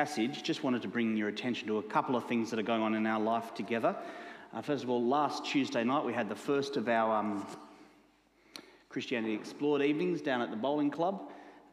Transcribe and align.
passage, 0.00 0.42
just 0.42 0.64
wanted 0.64 0.80
to 0.80 0.88
bring 0.88 1.14
your 1.14 1.28
attention 1.28 1.68
to 1.68 1.76
a 1.76 1.82
couple 1.82 2.16
of 2.16 2.26
things 2.26 2.48
that 2.48 2.58
are 2.58 2.62
going 2.62 2.80
on 2.80 2.94
in 2.94 3.06
our 3.06 3.20
life 3.20 3.52
together. 3.52 3.94
Uh, 4.54 4.62
first 4.62 4.82
of 4.82 4.88
all, 4.88 5.04
last 5.04 5.44
Tuesday 5.44 5.84
night 5.84 6.02
we 6.02 6.14
had 6.14 6.26
the 6.26 6.34
first 6.34 6.78
of 6.78 6.88
our 6.88 7.16
um, 7.16 7.46
Christianity 8.88 9.34
Explored 9.34 9.82
evenings 9.82 10.22
down 10.22 10.40
at 10.40 10.50
the 10.50 10.56
bowling 10.56 10.90
club, 10.90 11.30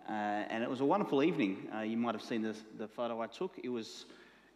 uh, 0.09 0.11
and 0.11 0.61
it 0.61 0.69
was 0.69 0.81
a 0.81 0.85
wonderful 0.85 1.23
evening. 1.23 1.69
Uh, 1.73 1.79
you 1.83 1.95
might 1.95 2.15
have 2.15 2.21
seen 2.21 2.41
this, 2.41 2.65
the 2.77 2.85
photo 2.85 3.21
I 3.21 3.27
took. 3.27 3.57
It 3.63 3.69
was 3.69 4.03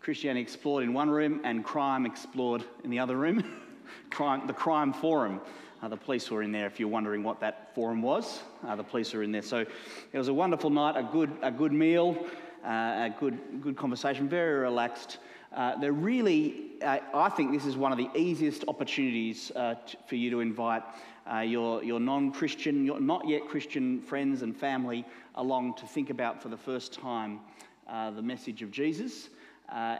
Christianity 0.02 0.42
Explored 0.42 0.84
in 0.84 0.92
one 0.92 1.10
room 1.10 1.40
and 1.46 1.64
Crime 1.64 2.06
Explored 2.06 2.66
in 2.84 2.90
the 2.90 3.00
other 3.00 3.16
room. 3.16 3.42
crime, 4.10 4.48
the 4.48 4.54
Crime 4.54 4.92
Forum. 4.92 5.40
Uh, 5.82 5.88
the 5.88 5.96
police 5.96 6.30
were 6.30 6.44
in 6.44 6.52
there 6.52 6.68
if 6.68 6.78
you're 6.78 6.90
wondering 6.90 7.24
what 7.24 7.40
that 7.40 7.74
forum 7.74 8.02
was. 8.02 8.42
Uh, 8.68 8.76
the 8.76 8.84
police 8.84 9.14
were 9.14 9.24
in 9.24 9.32
there. 9.32 9.42
So 9.42 9.60
it 10.12 10.18
was 10.18 10.28
a 10.28 10.34
wonderful 10.34 10.70
night, 10.70 10.98
a 10.98 11.04
good, 11.04 11.32
a 11.42 11.50
good 11.52 11.72
meal, 11.72 12.28
uh, 12.64 13.10
a 13.10 13.16
good, 13.20 13.40
good 13.62 13.76
conversation, 13.76 14.30
very 14.30 14.60
relaxed. 14.60 15.18
Uh, 15.54 15.78
they're 15.78 15.92
really, 15.92 16.74
uh, 16.84 17.00
I 17.14 17.30
think 17.30 17.52
this 17.52 17.66
is 17.66 17.76
one 17.76 17.92
of 17.92 17.98
the 17.98 18.10
easiest 18.16 18.64
opportunities 18.68 19.52
uh, 19.56 19.76
t- 19.86 19.98
for 20.06 20.16
you 20.16 20.30
to 20.32 20.40
invite 20.40 20.84
your, 21.44 21.84
your 21.84 22.00
non 22.00 22.32
Christian, 22.32 22.86
your 22.86 23.00
not 23.00 23.28
yet 23.28 23.48
Christian 23.48 24.02
friends 24.02 24.42
and 24.42 24.56
family 24.56 25.06
along 25.36 25.76
to 25.76 25.86
think 25.86 26.10
about 26.10 26.42
for 26.42 26.50
the 26.50 26.58
first 26.58 26.94
time 26.94 27.40
the 28.16 28.22
message 28.22 28.62
of 28.62 28.72
Jesus. 28.72 29.30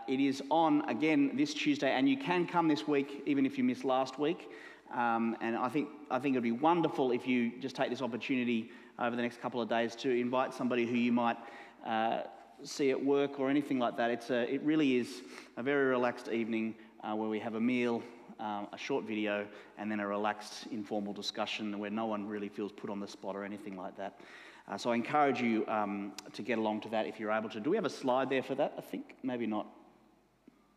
it 0.08 0.20
is 0.20 0.42
on 0.52 0.88
again 0.90 1.32
this 1.36 1.54
Tuesday, 1.54 1.92
and 1.92 2.08
you 2.08 2.18
can 2.18 2.46
come 2.46 2.68
this 2.68 2.88
week 2.88 3.24
even 3.26 3.46
if 3.46 3.58
you 3.58 3.64
missed 3.64 3.86
last 3.86 4.20
week. 4.20 4.50
Um, 4.94 5.38
and 5.42 5.56
I 5.56 5.70
think, 5.70 5.90
I 6.10 6.20
think 6.20 6.36
it 6.36 6.38
would 6.38 6.44
be 6.44 6.52
wonderful 6.52 7.12
if 7.12 7.26
you 7.26 7.52
just 7.60 7.76
take 7.76 7.90
this 7.90 8.02
opportunity 8.02 8.72
over 9.00 9.16
the 9.16 9.22
next 9.22 9.42
couple 9.42 9.62
of 9.62 9.70
days 9.70 9.96
to 9.96 10.10
invite 10.10 10.54
somebody 10.54 10.86
who 10.86 10.96
you 10.96 11.12
might 11.12 11.38
uh, 11.86 12.22
see 12.64 12.92
at 12.92 13.04
work 13.04 13.40
or 13.40 13.50
anything 13.50 13.80
like 13.80 13.98
that. 13.98 14.12
It's 14.12 14.30
a, 14.30 14.52
it 14.54 14.62
really 14.64 14.98
is 14.98 15.22
a 15.58 15.64
very 15.64 15.86
relaxed 15.86 16.30
evening 16.30 16.76
uh, 17.04 17.16
where 17.16 17.30
we 17.30 17.40
have 17.40 17.56
a 17.56 17.60
meal, 17.60 18.04
um, 18.40 18.68
a 18.74 18.78
short 18.78 19.06
video, 19.06 19.48
and 19.78 19.92
then 19.92 20.00
a 20.00 20.08
relaxed 20.08 20.68
informal 20.72 21.14
discussion 21.14 21.78
where 21.80 21.90
no 21.90 22.06
one 22.06 22.28
really 22.28 22.50
feels 22.50 22.72
put 22.72 22.90
on 22.90 23.00
the 23.00 23.08
spot 23.08 23.36
or 23.36 23.44
anything 23.44 23.76
like 23.76 23.98
that. 23.98 24.20
Uh, 24.68 24.78
so 24.78 24.92
I 24.92 24.96
encourage 24.96 25.42
you 25.42 25.66
um, 25.68 26.14
to 26.34 26.42
get 26.42 26.58
along 26.58 26.82
to 26.82 26.90
that 26.90 27.06
if 27.08 27.20
you're 27.20 27.32
able 27.32 27.50
to. 27.50 27.60
Do 27.60 27.70
we 27.70 27.78
have 27.78 27.86
a 27.86 27.90
slide 27.90 28.30
there 28.30 28.44
for 28.44 28.56
that? 28.56 28.74
I 28.78 28.82
think 28.82 29.16
maybe 29.24 29.48
not. 29.48 29.68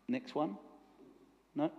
Next 0.09 0.34
one? 0.34 0.56
No? 1.55 1.70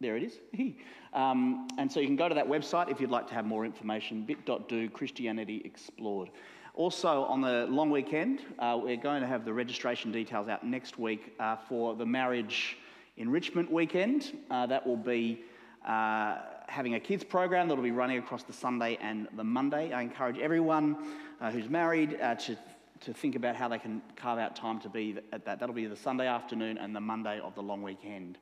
There 0.00 0.16
it 0.16 0.24
is. 0.24 0.38
um, 1.14 1.68
and 1.78 1.90
so 1.90 2.00
you 2.00 2.06
can 2.06 2.16
go 2.16 2.28
to 2.28 2.34
that 2.34 2.46
website 2.46 2.90
if 2.90 3.00
you'd 3.00 3.10
like 3.10 3.26
to 3.28 3.34
have 3.34 3.46
more 3.46 3.64
information 3.64 4.24
bit.do 4.24 4.90
Christianity 4.90 5.62
Explored. 5.64 6.30
Also, 6.76 7.24
on 7.24 7.40
the 7.40 7.66
long 7.70 7.90
weekend, 7.90 8.40
uh, 8.58 8.78
we're 8.80 8.98
going 8.98 9.22
to 9.22 9.26
have 9.26 9.46
the 9.46 9.52
registration 9.52 10.12
details 10.12 10.46
out 10.46 10.62
next 10.62 10.98
week 10.98 11.34
uh, 11.40 11.56
for 11.56 11.94
the 11.94 12.04
marriage 12.04 12.76
enrichment 13.16 13.72
weekend. 13.72 14.36
Uh, 14.50 14.66
that 14.66 14.86
will 14.86 14.96
be 14.96 15.42
uh, 15.86 16.36
having 16.68 16.94
a 16.94 17.00
kids 17.00 17.24
program 17.24 17.66
that 17.66 17.74
will 17.74 17.82
be 17.82 17.90
running 17.90 18.18
across 18.18 18.42
the 18.42 18.52
Sunday 18.52 18.98
and 19.00 19.26
the 19.36 19.42
Monday. 19.42 19.90
I 19.90 20.02
encourage 20.02 20.38
everyone 20.38 20.98
uh, 21.40 21.50
who's 21.50 21.68
married 21.70 22.20
uh, 22.20 22.34
to 22.34 22.58
to 23.00 23.12
think 23.12 23.36
about 23.36 23.56
how 23.56 23.68
they 23.68 23.78
can 23.78 24.02
carve 24.16 24.38
out 24.38 24.56
time 24.56 24.80
to 24.80 24.88
be 24.88 25.16
at 25.32 25.44
that. 25.44 25.60
That'll 25.60 25.74
be 25.74 25.86
the 25.86 25.96
Sunday 25.96 26.26
afternoon 26.26 26.78
and 26.78 26.94
the 26.94 27.00
Monday 27.00 27.40
of 27.40 27.54
the 27.54 27.62
long 27.62 27.82
weekend. 27.82 28.38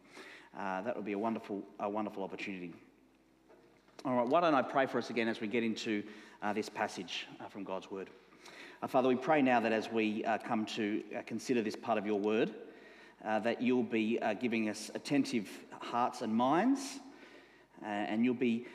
Uh, 0.59 0.83
that 0.83 0.95
would 0.95 1.05
be 1.05 1.13
a 1.13 1.19
wonderful, 1.19 1.63
a 1.81 1.89
wonderful 1.89 2.23
opportunity. 2.23 2.73
All 4.05 4.15
right, 4.15 4.27
why 4.27 4.41
don't 4.41 4.55
I 4.55 4.63
pray 4.63 4.87
for 4.87 4.99
us 4.99 5.11
again 5.11 5.29
as 5.29 5.41
we 5.41 5.49
get 5.49 5.65
into 5.65 6.03
uh, 6.43 6.53
this 6.53 6.69
passage 6.69 7.27
uh, 7.41 7.49
from 7.49 7.65
God's 7.65 7.91
Word? 7.91 8.11
Uh, 8.85 8.87
Father, 8.87 9.09
we 9.09 9.17
pray 9.17 9.41
now 9.41 9.61
that 9.61 9.73
as 9.73 9.91
we 9.91 10.23
uh, 10.27 10.37
come 10.37 10.67
to 10.67 11.03
uh, 11.17 11.23
consider 11.25 11.63
this 11.63 11.75
part 11.75 11.97
of 11.97 12.05
your 12.05 12.21
Word, 12.21 12.53
that 13.23 13.63
you'll 13.63 13.83
be 13.83 14.21
giving 14.39 14.69
us 14.69 14.91
attentive 14.95 15.49
hearts 15.81 16.21
and 16.21 16.31
minds, 16.31 17.01
and 17.83 18.23
you'll 18.27 18.35
be 18.35 18.67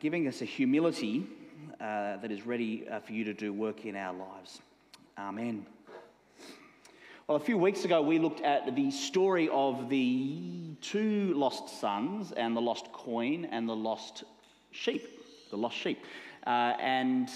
giving 0.00 0.26
us 0.26 0.42
a 0.42 0.44
humility 0.44 1.28
that 1.78 2.32
is 2.32 2.44
ready 2.44 2.88
for 3.06 3.12
you 3.12 3.22
to 3.22 3.32
do 3.32 3.52
work 3.52 3.84
in 3.84 3.94
our 3.94 4.12
lives. 4.12 4.60
Amen. 5.16 5.64
Well, 7.28 7.36
a 7.36 7.40
few 7.40 7.56
weeks 7.56 7.84
ago, 7.84 8.02
we 8.02 8.18
looked 8.18 8.40
at 8.40 8.74
the 8.74 8.90
story 8.90 9.48
of 9.50 9.88
the 9.88 10.74
two 10.80 11.34
lost 11.34 11.80
sons 11.80 12.32
and 12.32 12.56
the 12.56 12.60
lost 12.60 12.92
coin 12.92 13.44
and 13.44 13.68
the 13.68 13.76
lost 13.76 14.24
sheep, 14.72 15.08
the 15.50 15.56
lost 15.56 15.76
sheep. 15.76 16.00
Uh, 16.44 16.74
and 16.80 17.28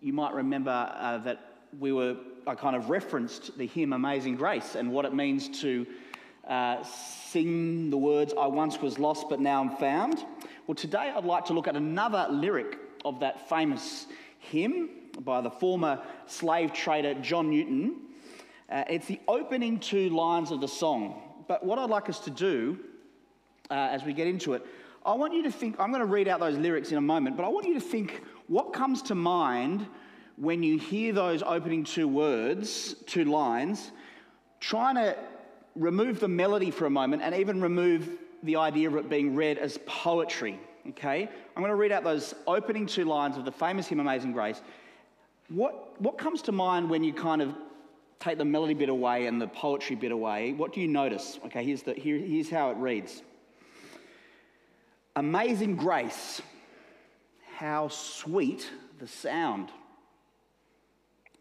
you 0.00 0.12
might 0.12 0.34
remember 0.34 0.70
uh, 0.70 1.18
that 1.18 1.40
we 1.78 1.92
were, 1.92 2.16
I 2.46 2.54
kind 2.54 2.76
of 2.76 2.90
referenced 2.90 3.56
the 3.58 3.66
hymn 3.66 3.92
Amazing 3.92 4.36
Grace 4.36 4.74
and 4.74 4.90
what 4.90 5.04
it 5.04 5.14
means 5.14 5.60
to 5.60 5.86
uh, 6.46 6.82
sing 6.84 7.90
the 7.90 7.96
words, 7.96 8.32
I 8.38 8.46
once 8.46 8.80
was 8.80 8.98
lost, 8.98 9.28
but 9.28 9.40
now 9.40 9.60
I'm 9.60 9.76
found. 9.76 10.24
Well, 10.66 10.74
today 10.74 11.12
I'd 11.14 11.24
like 11.24 11.44
to 11.46 11.52
look 11.52 11.66
at 11.66 11.76
another 11.76 12.28
lyric 12.30 12.78
of 13.04 13.20
that 13.20 13.48
famous 13.48 14.06
hymn 14.38 14.90
by 15.20 15.40
the 15.40 15.50
former 15.50 16.00
slave 16.26 16.72
trader 16.72 17.14
John 17.14 17.50
Newton. 17.50 17.96
Uh, 18.68 18.84
it's 18.88 19.06
the 19.06 19.20
opening 19.26 19.78
two 19.80 20.10
lines 20.10 20.50
of 20.50 20.60
the 20.60 20.68
song. 20.68 21.22
But 21.48 21.64
what 21.64 21.78
I'd 21.78 21.90
like 21.90 22.08
us 22.08 22.20
to 22.20 22.30
do 22.30 22.78
uh, 23.70 23.74
as 23.74 24.04
we 24.04 24.12
get 24.12 24.26
into 24.26 24.54
it, 24.54 24.64
I 25.04 25.14
want 25.14 25.34
you 25.34 25.44
to 25.44 25.52
think, 25.52 25.76
I'm 25.78 25.90
going 25.90 26.00
to 26.00 26.06
read 26.06 26.26
out 26.26 26.40
those 26.40 26.56
lyrics 26.56 26.90
in 26.90 26.98
a 26.98 27.02
moment, 27.02 27.36
but 27.36 27.44
I 27.44 27.48
want 27.48 27.66
you 27.66 27.74
to 27.74 27.80
think 27.80 28.22
what 28.48 28.72
comes 28.72 29.02
to 29.02 29.14
mind 29.14 29.86
when 30.36 30.62
you 30.62 30.78
hear 30.78 31.12
those 31.12 31.42
opening 31.42 31.84
two 31.84 32.06
words, 32.06 32.94
two 33.06 33.24
lines, 33.24 33.90
trying 34.60 34.96
to 34.96 35.16
remove 35.74 36.20
the 36.20 36.28
melody 36.28 36.70
for 36.70 36.86
a 36.86 36.90
moment 36.90 37.22
and 37.22 37.34
even 37.34 37.60
remove 37.60 38.08
the 38.42 38.56
idea 38.56 38.88
of 38.88 38.96
it 38.96 39.08
being 39.08 39.34
read 39.34 39.58
as 39.58 39.78
poetry. 39.86 40.58
Okay? 40.90 41.22
I'm 41.56 41.62
going 41.62 41.70
to 41.70 41.76
read 41.76 41.92
out 41.92 42.04
those 42.04 42.34
opening 42.46 42.86
two 42.86 43.04
lines 43.04 43.36
of 43.36 43.44
the 43.44 43.52
famous 43.52 43.86
hymn 43.86 44.00
Amazing 44.00 44.32
Grace. 44.32 44.60
What, 45.48 46.00
what 46.00 46.18
comes 46.18 46.42
to 46.42 46.52
mind 46.52 46.90
when 46.90 47.02
you 47.02 47.12
kind 47.12 47.42
of 47.42 47.54
take 48.20 48.38
the 48.38 48.44
melody 48.44 48.74
bit 48.74 48.88
away 48.88 49.26
and 49.26 49.40
the 49.40 49.48
poetry 49.48 49.96
bit 49.96 50.12
away? 50.12 50.52
What 50.52 50.72
do 50.72 50.80
you 50.80 50.88
notice? 50.88 51.38
Okay, 51.46 51.64
here's, 51.64 51.82
the, 51.82 51.94
here, 51.94 52.18
here's 52.18 52.50
how 52.50 52.70
it 52.70 52.76
reads 52.76 53.22
Amazing 55.16 55.76
grace, 55.76 56.42
how 57.56 57.88
sweet 57.88 58.70
the 58.98 59.06
sound. 59.06 59.70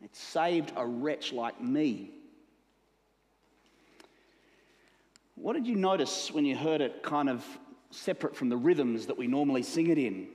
It 0.02 0.16
saved 0.16 0.72
a 0.78 0.86
wretch 0.86 1.34
like 1.34 1.62
me. 1.62 2.12
What 5.36 5.54
did 5.54 5.68
you 5.68 5.76
notice 5.76 6.32
when 6.32 6.46
you 6.46 6.56
heard 6.56 6.80
it 6.80 7.04
kind 7.04 7.28
of 7.30 7.46
separate 7.92 8.34
from 8.34 8.48
the 8.48 8.56
rhythms 8.56 9.08
that 9.08 9.18
we 9.18 9.28
normally 9.28 9.62
sing 9.62 9.88
it 9.88 9.98
in? 9.98 10.28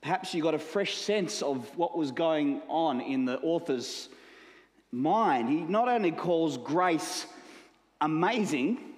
Perhaps 0.00 0.32
you 0.32 0.42
got 0.42 0.54
a 0.54 0.58
fresh 0.58 0.96
sense 0.96 1.42
of 1.42 1.76
what 1.76 1.96
was 1.96 2.12
going 2.12 2.62
on 2.68 3.02
in 3.02 3.26
the 3.26 3.38
author's 3.40 4.08
mind. 4.90 5.50
He 5.50 5.56
not 5.56 5.88
only 5.88 6.12
calls 6.12 6.56
grace 6.56 7.26
amazing, 8.00 8.91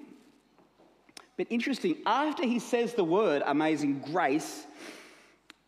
but 1.36 1.46
interesting, 1.50 1.96
after 2.06 2.44
he 2.44 2.58
says 2.58 2.94
the 2.94 3.04
word 3.04 3.42
amazing 3.44 4.00
grace, 4.12 4.66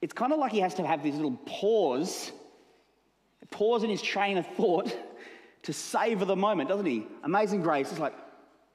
it's 0.00 0.12
kind 0.12 0.32
of 0.32 0.38
like 0.38 0.52
he 0.52 0.60
has 0.60 0.74
to 0.74 0.86
have 0.86 1.02
this 1.02 1.14
little 1.14 1.38
pause, 1.46 2.30
pause 3.50 3.82
in 3.82 3.90
his 3.90 4.02
train 4.02 4.38
of 4.38 4.46
thought 4.46 4.94
to 5.62 5.72
savor 5.72 6.24
the 6.24 6.36
moment, 6.36 6.68
doesn't 6.68 6.86
he? 6.86 7.06
Amazing 7.24 7.62
grace. 7.62 7.90
It's 7.90 7.98
like, 7.98 8.14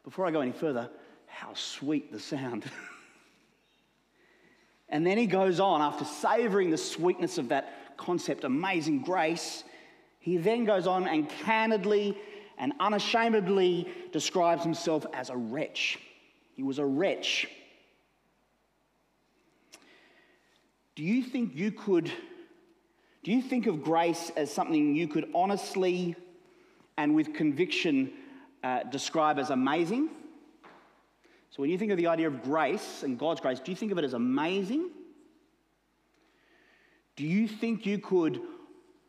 before 0.03 0.25
I 0.25 0.31
go 0.31 0.41
any 0.41 0.51
further, 0.51 0.89
how 1.27 1.53
sweet 1.53 2.11
the 2.11 2.19
sound. 2.19 2.65
and 4.89 5.07
then 5.07 5.17
he 5.17 5.27
goes 5.27 5.59
on, 5.59 5.81
after 5.81 6.03
savoring 6.03 6.71
the 6.71 6.77
sweetness 6.77 7.37
of 7.37 7.49
that 7.49 7.95
concept, 7.95 8.43
amazing 8.43 9.03
grace, 9.03 9.63
he 10.19 10.37
then 10.37 10.65
goes 10.65 10.87
on 10.87 11.07
and 11.07 11.29
candidly 11.29 12.17
and 12.57 12.73
unashamedly 12.79 13.87
describes 14.11 14.63
himself 14.63 15.05
as 15.13 15.29
a 15.29 15.37
wretch. 15.37 15.99
He 16.55 16.63
was 16.63 16.79
a 16.79 16.85
wretch. 16.85 17.47
Do 20.95 21.03
you 21.03 21.23
think 21.23 21.55
you 21.55 21.71
could, 21.71 22.11
do 23.23 23.31
you 23.31 23.41
think 23.41 23.65
of 23.65 23.83
grace 23.83 24.31
as 24.35 24.53
something 24.53 24.93
you 24.95 25.07
could 25.07 25.29
honestly 25.33 26.15
and 26.97 27.15
with 27.15 27.33
conviction 27.33 28.11
uh, 28.63 28.83
describe 28.83 29.39
as 29.39 29.49
amazing? 29.49 30.09
So 31.49 31.61
when 31.61 31.69
you 31.69 31.77
think 31.77 31.91
of 31.91 31.97
the 31.97 32.07
idea 32.07 32.27
of 32.27 32.43
grace 32.43 33.03
and 33.03 33.17
God's 33.17 33.41
grace, 33.41 33.59
do 33.59 33.71
you 33.71 33.75
think 33.75 33.91
of 33.91 33.97
it 33.97 34.03
as 34.03 34.13
amazing? 34.13 34.89
Do 37.15 37.25
you 37.25 37.47
think 37.47 37.85
you 37.85 37.99
could, 37.99 38.41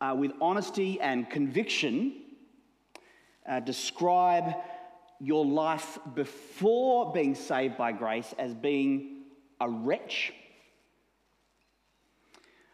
uh, 0.01 0.15
with 0.17 0.31
honesty 0.41 0.99
and 0.99 1.29
conviction, 1.29 2.13
uh, 3.47 3.59
describe 3.59 4.55
your 5.23 5.45
life 5.45 5.97
before 6.13 7.13
being 7.13 7.33
saved 7.33 7.77
by 7.77 7.93
grace 7.93 8.33
as 8.37 8.53
being 8.53 9.23
a 9.61 9.69
wretch? 9.69 10.33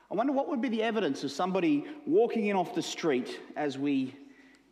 I 0.10 0.16
wonder 0.16 0.34
what 0.34 0.50
would 0.50 0.60
be 0.60 0.70
the 0.70 0.82
evidence 0.82 1.24
of 1.24 1.32
somebody 1.32 1.86
walking 2.08 2.48
in 2.48 2.56
off 2.56 2.74
the 2.74 2.82
street 2.82 3.40
as 3.56 3.78
we 3.78 4.16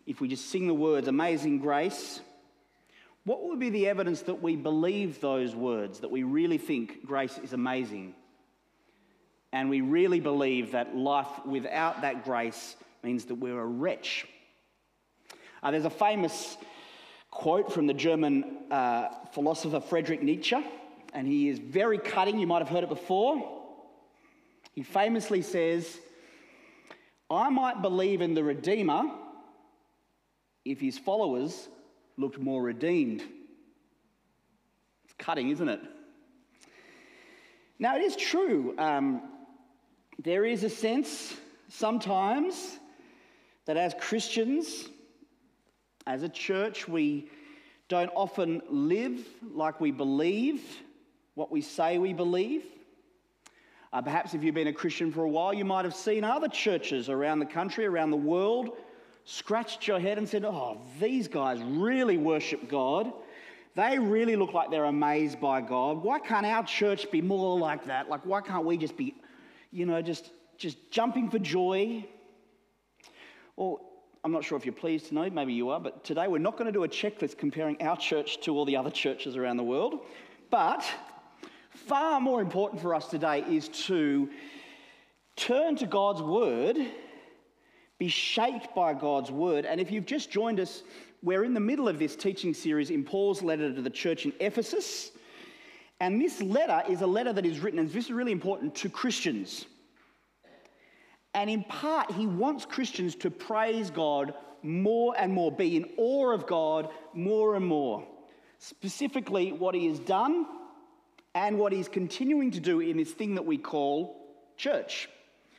if 0.08 0.22
we 0.22 0.30
just 0.30 0.50
sing 0.50 0.68
the 0.68 0.74
words, 0.74 1.10
Amazing 1.10 1.60
Grace, 1.60 2.22
what 3.26 3.44
would 3.44 3.60
be 3.60 3.70
the 3.70 3.90
evidence 3.90 4.22
that 4.22 4.42
we 4.42 4.56
believe 4.56 5.20
those 5.20 5.54
words, 5.54 6.00
that 6.00 6.10
we 6.10 6.24
really 6.24 6.58
think 6.58 7.06
grace 7.06 7.38
is 7.44 7.52
amazing? 7.52 8.16
And 9.52 9.70
we 9.70 9.82
really 9.82 10.22
believe 10.22 10.72
that 10.72 10.96
life 10.96 11.46
without 11.46 12.02
that 12.02 12.24
grace 12.24 12.78
means 13.04 13.26
that 13.26 13.36
we're 13.36 13.60
a 13.60 13.66
wretch. 13.66 14.26
Uh, 15.62 15.72
there's 15.72 15.84
a 15.84 15.90
famous 15.90 16.56
quote 17.32 17.72
from 17.72 17.88
the 17.88 17.94
German 17.94 18.58
uh, 18.72 19.10
philosopher 19.32 19.80
Friedrich 19.80 20.22
Nietzsche, 20.22 20.58
and 21.14 21.28
he 21.28 21.50
is 21.50 21.60
very 21.60 21.98
cutting. 21.98 22.40
You 22.40 22.48
might 22.48 22.60
have 22.60 22.70
heard 22.70 22.84
it 22.84 22.90
before. 22.90 23.64
He 24.74 24.84
famously 24.84 25.42
says, 25.42 26.00
I 27.30 27.50
might 27.50 27.82
believe 27.82 28.22
in 28.22 28.34
the 28.34 28.44
Redeemer 28.44 29.12
if 30.64 30.80
his 30.80 30.98
followers 30.98 31.68
looked 32.18 32.40
more 32.40 32.62
redeemed. 32.62 33.22
It's 35.06 35.14
cutting, 35.18 35.50
isn't 35.50 35.70
it? 35.70 35.82
Now, 37.80 37.96
it 37.96 38.02
is 38.02 38.16
true. 38.16 38.76
Um, 38.78 39.22
there 40.24 40.46
is 40.46 40.64
a 40.64 40.70
sense 40.70 41.36
sometimes 41.70 42.80
that 43.66 43.78
as 43.78 43.94
Christians, 44.00 44.90
as 46.08 46.24
a 46.24 46.30
church, 46.30 46.88
we 46.88 47.30
don't 47.90 48.10
often 48.16 48.62
live 48.70 49.20
like 49.54 49.80
we 49.82 49.92
believe 49.92 50.64
what 51.36 51.52
we 51.52 51.62
say 51.62 51.98
we 51.98 52.14
believe. 52.14 52.64
Uh, 53.92 54.02
perhaps 54.02 54.34
if 54.34 54.44
you've 54.44 54.56
been 54.56 54.68
a 54.68 54.74
Christian 54.74 55.12
for 55.12 55.24
a 55.24 55.30
while, 55.30 55.54
you 55.54 55.66
might 55.66 55.86
have 55.86 55.94
seen 55.94 56.24
other 56.24 56.48
churches 56.48 57.10
around 57.10 57.40
the 57.40 57.46
country, 57.46 57.86
around 57.86 58.12
the 58.12 58.18
world, 58.18 58.78
scratched 59.26 59.86
your 59.86 60.00
head 60.00 60.18
and 60.18 60.28
said, 60.28 60.46
Oh, 60.46 60.80
these 61.00 61.28
guys 61.28 61.62
really 61.62 62.18
worship 62.18 62.70
God. 62.70 63.12
They 63.76 64.00
really 64.00 64.36
look 64.36 64.54
like 64.54 64.72
they're 64.72 64.86
amazed 64.86 65.40
by 65.40 65.62
God. 65.62 66.02
Why 66.02 66.20
can't 66.20 66.46
our 66.46 66.64
church 66.64 67.12
be 67.12 67.22
more 67.22 67.60
like 67.60 67.86
that? 67.86 68.10
Like, 68.10 68.26
why 68.26 68.42
can't 68.42 68.66
we 68.66 68.78
just 68.78 68.98
be, 68.98 69.14
you 69.72 69.86
know, 69.86 70.02
just, 70.02 70.32
just 70.58 70.90
jumping 70.90 71.30
for 71.30 71.38
joy? 71.38 72.06
Or 73.56 73.80
I'm 74.24 74.32
not 74.32 74.44
sure 74.44 74.58
if 74.58 74.66
you're 74.66 74.74
pleased 74.74 75.08
to 75.08 75.16
know, 75.16 75.30
maybe 75.30 75.54
you 75.54 75.70
are, 75.70 75.80
but 75.80 76.04
today 76.04 76.28
we're 76.28 76.38
not 76.40 76.58
going 76.58 76.66
to 76.66 76.72
do 76.72 76.84
a 76.84 76.88
checklist 76.88 77.38
comparing 77.38 77.82
our 77.82 77.96
church 77.96 78.42
to 78.42 78.56
all 78.56 78.66
the 78.66 78.76
other 78.76 78.92
churches 78.92 79.36
around 79.36 79.58
the 79.58 79.64
world. 79.64 80.00
But 80.50 80.84
far 81.70 82.20
more 82.20 82.42
important 82.42 82.82
for 82.82 82.96
us 82.96 83.08
today 83.08 83.44
is 83.50 83.70
to 83.86 84.30
turn 85.36 85.76
to 85.78 85.86
God's 85.86 86.22
word 86.22 86.78
be 88.00 88.08
shaped 88.08 88.76
by 88.76 88.94
God's 88.94 89.32
word. 89.32 89.66
And 89.66 89.82
if 89.82 89.92
you've 89.92 90.06
just 90.06 90.30
joined 90.30 90.60
us, 90.60 90.84
we're 91.24 91.44
in 91.44 91.54
the 91.54 91.60
middle 91.60 91.88
of 91.88 91.98
this 91.98 92.16
teaching 92.16 92.54
series 92.54 92.92
in 92.92 93.04
Paul's 93.04 93.42
letter 93.42 93.74
to 93.74 93.82
the 93.82 93.90
church 93.90 94.26
in 94.26 94.34
Ephesus. 94.40 95.12
And 96.00 96.22
this 96.22 96.42
letter 96.42 96.84
is 96.88 97.02
a 97.02 97.08
letter 97.08 97.34
that 97.34 97.46
is 97.46 97.60
written, 97.60 97.80
and 97.80 97.90
this 97.90 98.06
is 98.06 98.12
really 98.12 98.32
important, 98.32 98.76
to 98.76 98.90
Christians. 98.90 99.66
And 101.34 101.50
in 101.50 101.64
part, 101.64 102.12
he 102.12 102.26
wants 102.26 102.66
Christians 102.66 103.16
to 103.16 103.30
praise 103.30 103.92
God 103.92 104.34
more 104.64 105.16
and 105.18 105.32
more, 105.32 105.52
be 105.52 105.78
in 105.78 105.90
awe 105.98 106.32
of 106.32 106.48
God 106.48 106.90
more 107.14 107.56
and 107.56 107.66
more. 107.66 108.08
Specifically, 108.60 109.52
what 109.52 109.76
he 109.76 109.88
has 109.88 110.00
done 110.00 110.48
and 111.36 111.60
what 111.60 111.72
he's 111.72 111.88
continuing 111.88 112.50
to 112.52 112.60
do 112.60 112.80
in 112.80 112.98
this 112.98 113.12
thing 113.12 113.36
that 113.36 113.46
we 113.46 113.58
call 113.58 114.36
church 114.58 115.08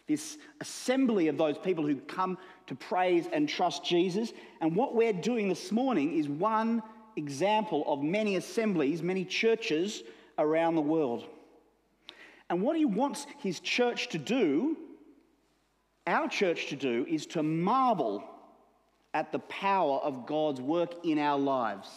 this 0.09 0.39
assembly 0.61 1.29
of 1.29 1.37
those 1.37 1.57
people 1.59 1.87
who 1.87 1.97
come 1.97 2.39
to 2.67 2.75
praise 2.75 3.29
and 3.33 3.49
trust 3.49 3.85
Jesus. 3.85 4.33
And 4.61 4.75
what 4.75 4.95
we're 4.95 5.13
doing 5.13 5.49
this 5.49 5.71
morning 5.71 6.19
is 6.19 6.29
one 6.29 6.83
example 7.17 7.85
of 7.87 8.03
many 8.03 8.37
assemblies, 8.37 9.03
many 9.03 9.25
churches 9.25 10.03
around 10.39 10.75
the 10.75 10.81
world. 10.81 11.27
And 12.51 12.63
what 12.63 12.77
he 12.77 12.87
wants 12.87 13.27
his 13.39 13.61
church 13.61 14.09
to 14.09 14.19
do, 14.19 14.79
our 16.09 16.29
church 16.29 16.67
to 16.69 16.77
do, 16.77 17.07
is 17.09 17.27
to 17.27 17.43
marvel 17.43 18.25
at 19.15 19.33
the 19.33 19.39
power 19.39 19.99
of 19.99 20.27
God's 20.27 20.61
work 20.61 21.05
in 21.05 21.19
our 21.19 21.39
lives 21.39 21.89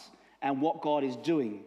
and 0.42 0.62
what 0.62 0.82
God 0.82 1.04
is 1.04 1.16
doing. 1.18 1.64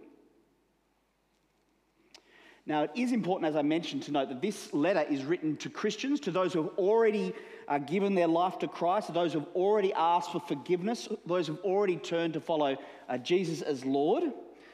Now, 2.67 2.85
it 2.85 2.91
is 2.95 3.13
important, 3.13 3.49
as 3.49 3.57
I 3.57 3.63
mentioned, 3.63 4.05
to 4.05 4.13
note 4.13 4.31
that 4.31 4.41
this 4.41 4.73
letter 4.73 5.03
is 5.03 5.23
written 5.23 5.57
to 5.59 5.69
Christians, 5.69 6.19
to 6.21 6.31
those 6.31 6.55
who 6.55 6.63
have 6.63 6.73
already 6.79 7.35
uh, 7.69 7.79
given 7.79 8.15
their 8.15 8.27
life 8.27 8.59
to 8.61 8.69
Christ, 8.69 9.09
to 9.09 9.13
those 9.13 9.35
who 9.35 9.41
have 9.41 9.49
already 9.55 9.93
asked 9.93 10.33
for 10.33 10.41
forgiveness, 10.41 11.09
those 11.27 11.47
who 11.47 11.57
have 11.57 11.65
already 11.65 11.97
turned 11.97 12.33
to 12.35 12.41
follow 12.41 12.77
uh, 13.09 13.19
Jesus 13.19 13.61
as 13.61 13.85
Lord 13.85 14.25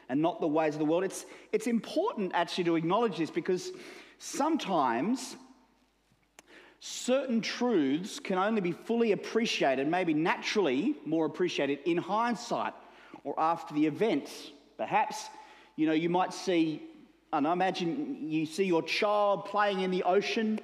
and 0.08 0.23
not 0.23 0.40
the 0.40 0.46
ways 0.46 0.75
of 0.75 0.78
the 0.78 0.84
world. 0.84 1.02
It's, 1.02 1.26
it's 1.52 1.66
important 1.66 2.32
actually 2.34 2.64
to 2.64 2.76
acknowledge 2.76 3.19
this 3.19 3.31
because 3.31 3.73
sometimes 4.19 5.37
certain 6.80 7.40
truths 7.40 8.18
can 8.18 8.38
only 8.38 8.60
be 8.60 8.72
fully 8.72 9.12
appreciated, 9.12 9.86
maybe 9.86 10.14
naturally 10.14 10.96
more 11.04 11.26
appreciated 11.26 11.78
in 11.84 11.98
hindsight 11.98 12.72
or 13.22 13.38
after 13.38 13.74
the 13.74 13.86
event. 13.86 14.30
Perhaps, 14.78 15.28
you 15.76 15.86
know, 15.86 15.92
you 15.92 16.08
might 16.08 16.32
see 16.32 16.82
and 17.32 17.46
I 17.46 17.52
imagine 17.52 18.28
you 18.28 18.44
see 18.44 18.64
your 18.64 18.82
child 18.82 19.44
playing 19.44 19.80
in 19.80 19.90
the 19.90 20.02
ocean 20.02 20.58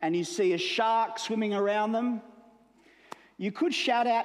and 0.00 0.16
you 0.16 0.24
see 0.24 0.54
a 0.54 0.58
shark 0.58 1.18
swimming 1.18 1.52
around 1.52 1.92
them. 1.92 2.22
You 3.36 3.52
could 3.52 3.74
shout 3.74 4.06
out, 4.06 4.24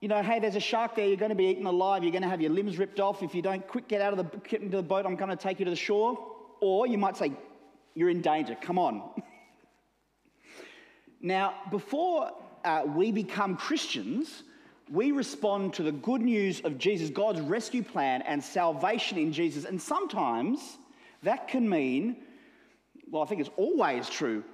you 0.00 0.08
know, 0.08 0.22
hey, 0.22 0.38
there's 0.38 0.56
a 0.56 0.60
shark 0.60 0.96
there, 0.96 1.06
you're 1.06 1.16
going 1.16 1.30
to 1.30 1.34
be 1.34 1.46
eaten 1.46 1.64
alive, 1.64 2.02
you're 2.02 2.12
going 2.12 2.22
to 2.22 2.28
have 2.28 2.42
your 2.42 2.50
limbs 2.50 2.76
ripped 2.76 3.00
off. 3.00 3.22
If 3.22 3.34
you 3.34 3.40
don't 3.40 3.66
quick 3.66 3.88
get 3.88 4.02
out 4.02 4.12
of 4.12 4.18
the, 4.18 4.38
get 4.48 4.60
into 4.60 4.76
the 4.76 4.82
boat, 4.82 5.06
I'm 5.06 5.16
going 5.16 5.30
to 5.30 5.36
take 5.36 5.58
you 5.58 5.64
to 5.64 5.70
the 5.70 5.76
shore. 5.76 6.18
Or 6.60 6.86
you 6.86 6.98
might 6.98 7.16
say, 7.16 7.32
you're 7.94 8.10
in 8.10 8.20
danger, 8.20 8.56
come 8.60 8.78
on. 8.78 9.02
now, 11.20 11.54
before 11.70 12.32
uh, 12.64 12.82
we 12.86 13.10
become 13.12 13.56
Christians, 13.56 14.44
we 14.90 15.12
respond 15.12 15.74
to 15.74 15.82
the 15.82 15.92
good 15.92 16.22
news 16.22 16.60
of 16.60 16.78
Jesus, 16.78 17.10
God's 17.10 17.40
rescue 17.40 17.82
plan 17.82 18.22
and 18.22 18.42
salvation 18.42 19.18
in 19.18 19.32
Jesus. 19.32 19.64
And 19.64 19.80
sometimes 19.80 20.78
that 21.22 21.48
can 21.48 21.68
mean, 21.68 22.16
well, 23.10 23.22
I 23.22 23.26
think 23.26 23.40
it's 23.40 23.50
always 23.56 24.08
true. 24.08 24.44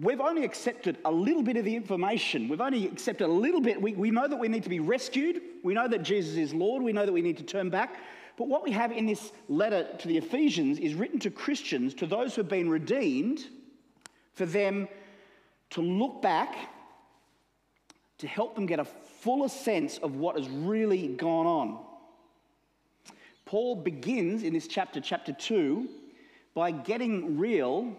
We've 0.00 0.20
only 0.20 0.44
accepted 0.44 0.98
a 1.04 1.10
little 1.10 1.42
bit 1.42 1.56
of 1.56 1.64
the 1.64 1.74
information. 1.74 2.48
We've 2.48 2.60
only 2.60 2.86
accepted 2.86 3.26
a 3.26 3.32
little 3.32 3.60
bit. 3.60 3.80
We, 3.80 3.92
we 3.92 4.10
know 4.10 4.28
that 4.28 4.36
we 4.36 4.48
need 4.48 4.62
to 4.62 4.68
be 4.68 4.80
rescued. 4.80 5.42
We 5.62 5.74
know 5.74 5.88
that 5.88 6.02
Jesus 6.02 6.36
is 6.36 6.54
Lord. 6.54 6.82
We 6.82 6.92
know 6.92 7.04
that 7.04 7.12
we 7.12 7.22
need 7.22 7.36
to 7.38 7.42
turn 7.42 7.70
back. 7.70 7.96
But 8.36 8.48
what 8.48 8.62
we 8.62 8.70
have 8.70 8.92
in 8.92 9.06
this 9.06 9.32
letter 9.48 9.88
to 9.98 10.08
the 10.08 10.16
Ephesians 10.16 10.78
is 10.78 10.94
written 10.94 11.18
to 11.20 11.30
Christians, 11.30 11.92
to 11.94 12.06
those 12.06 12.34
who 12.34 12.40
have 12.40 12.48
been 12.48 12.70
redeemed, 12.70 13.44
for 14.32 14.46
them 14.46 14.88
to 15.70 15.80
look 15.80 16.20
back, 16.20 16.56
to 18.18 18.26
help 18.26 18.54
them 18.54 18.66
get 18.66 18.80
a 18.80 18.84
fuller 18.84 19.48
sense 19.48 19.98
of 19.98 20.16
what 20.16 20.36
has 20.36 20.48
really 20.48 21.08
gone 21.08 21.46
on. 21.46 21.78
Paul 23.44 23.76
begins 23.76 24.42
in 24.42 24.52
this 24.52 24.66
chapter, 24.66 25.00
chapter 25.00 25.32
2, 25.32 25.88
by 26.54 26.70
getting 26.70 27.38
real 27.38 27.96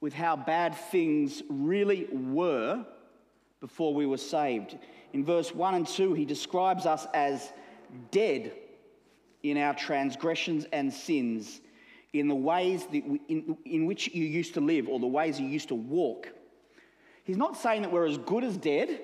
with 0.00 0.12
how 0.12 0.36
bad 0.36 0.74
things 0.74 1.42
really 1.48 2.06
were 2.10 2.84
before 3.60 3.94
we 3.94 4.06
were 4.06 4.16
saved. 4.16 4.78
In 5.12 5.24
verse 5.24 5.54
1 5.54 5.74
and 5.74 5.86
2, 5.86 6.14
he 6.14 6.24
describes 6.24 6.86
us 6.86 7.06
as 7.14 7.52
dead 8.10 8.52
in 9.42 9.56
our 9.56 9.74
transgressions 9.74 10.66
and 10.72 10.92
sins, 10.92 11.60
in 12.12 12.28
the 12.28 12.34
ways 12.34 12.86
we, 12.90 13.20
in, 13.28 13.56
in 13.64 13.86
which 13.86 14.08
you 14.08 14.24
used 14.24 14.54
to 14.54 14.60
live 14.60 14.88
or 14.88 14.98
the 14.98 15.06
ways 15.06 15.38
you 15.40 15.46
used 15.46 15.68
to 15.68 15.74
walk. 15.74 16.28
He's 17.30 17.36
not 17.36 17.56
saying 17.56 17.82
that 17.82 17.92
we're 17.92 18.06
as 18.06 18.18
good 18.18 18.42
as 18.42 18.56
dead, 18.56 19.00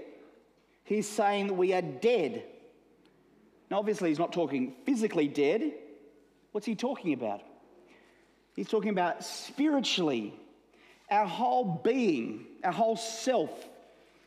he's 0.83 1.09
saying 1.09 1.47
that 1.47 1.55
we 1.55 1.73
are 1.73 1.83
dead 1.83 2.43
now, 3.71 3.79
obviously, 3.79 4.11
he's 4.11 4.19
not 4.19 4.33
talking 4.33 4.75
physically 4.85 5.27
dead. 5.27 5.73
What's 6.53 6.67
he 6.67 6.75
talking 6.75 7.13
about? 7.13 7.43
He's 8.55 8.69
talking 8.69 8.91
about 8.91 9.25
spiritually. 9.25 10.35
Our 11.11 11.27
whole 11.27 11.81
being, 11.85 12.47
our 12.65 12.73
whole 12.73 12.97
self 12.97 13.51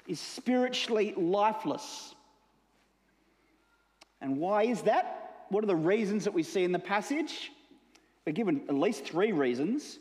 is 0.07 0.19
spiritually 0.19 1.13
lifeless. 1.15 2.13
And 4.21 4.37
why 4.37 4.63
is 4.63 4.81
that? 4.83 5.45
What 5.49 5.63
are 5.63 5.67
the 5.67 5.75
reasons 5.75 6.25
that 6.25 6.33
we 6.33 6.43
see 6.43 6.63
in 6.63 6.71
the 6.71 6.79
passage? 6.79 7.51
We're 8.25 8.33
given 8.33 8.61
at 8.67 8.75
least 8.75 9.05
three 9.05 9.31
reasons. 9.31 9.99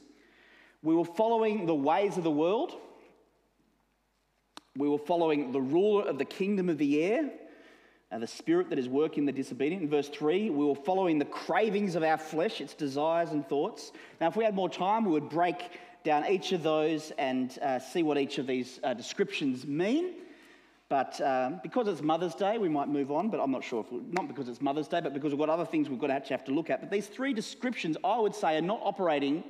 We 0.82 0.94
were 0.94 1.04
following 1.04 1.66
the 1.66 1.74
ways 1.74 2.16
of 2.16 2.24
the 2.24 2.30
world. 2.30 2.74
We 4.78 4.88
were 4.88 4.98
following 4.98 5.50
the 5.50 5.60
ruler 5.60 6.04
of 6.04 6.18
the 6.18 6.24
kingdom 6.24 6.68
of 6.68 6.78
the 6.78 7.02
air, 7.02 7.30
and 8.10 8.22
the 8.22 8.26
spirit 8.26 8.70
that 8.70 8.78
is 8.78 8.88
working 8.88 9.26
the 9.26 9.32
disobedient. 9.32 9.82
In 9.82 9.90
verse 9.90 10.08
3, 10.08 10.50
we 10.50 10.64
were 10.64 10.74
following 10.74 11.18
the 11.18 11.26
cravings 11.26 11.94
of 11.94 12.02
our 12.02 12.16
flesh, 12.16 12.60
its 12.60 12.74
desires 12.74 13.32
and 13.32 13.46
thoughts. 13.46 13.92
Now, 14.20 14.28
if 14.28 14.36
we 14.36 14.44
had 14.44 14.54
more 14.54 14.70
time, 14.70 15.04
we 15.04 15.10
would 15.12 15.28
break 15.28 15.72
down 16.04 16.26
each 16.26 16.52
of 16.52 16.62
those 16.62 17.12
and 17.18 17.58
uh, 17.60 17.78
see 17.78 18.02
what 18.02 18.16
each 18.16 18.38
of 18.38 18.46
these 18.46 18.80
uh, 18.82 18.94
descriptions 18.94 19.66
mean. 19.66 20.14
But 20.88 21.20
um, 21.20 21.60
because 21.62 21.86
it's 21.86 22.00
Mother's 22.00 22.34
Day, 22.34 22.56
we 22.56 22.70
might 22.70 22.88
move 22.88 23.12
on, 23.12 23.28
but 23.28 23.40
I'm 23.40 23.50
not 23.50 23.62
sure 23.62 23.80
if, 23.80 23.92
we, 23.92 24.00
not 24.12 24.26
because 24.26 24.48
it's 24.48 24.62
Mother's 24.62 24.88
Day, 24.88 25.02
but 25.02 25.12
because 25.12 25.32
we've 25.32 25.38
got 25.40 25.50
other 25.50 25.66
things 25.66 25.90
we've 25.90 25.98
got 25.98 26.06
to 26.06 26.14
actually 26.14 26.36
have 26.36 26.46
to 26.46 26.52
look 26.52 26.70
at. 26.70 26.80
But 26.80 26.90
these 26.90 27.08
three 27.08 27.34
descriptions, 27.34 27.98
I 28.02 28.18
would 28.18 28.34
say, 28.34 28.56
are 28.56 28.62
not 28.62 28.80
operating 28.82 29.44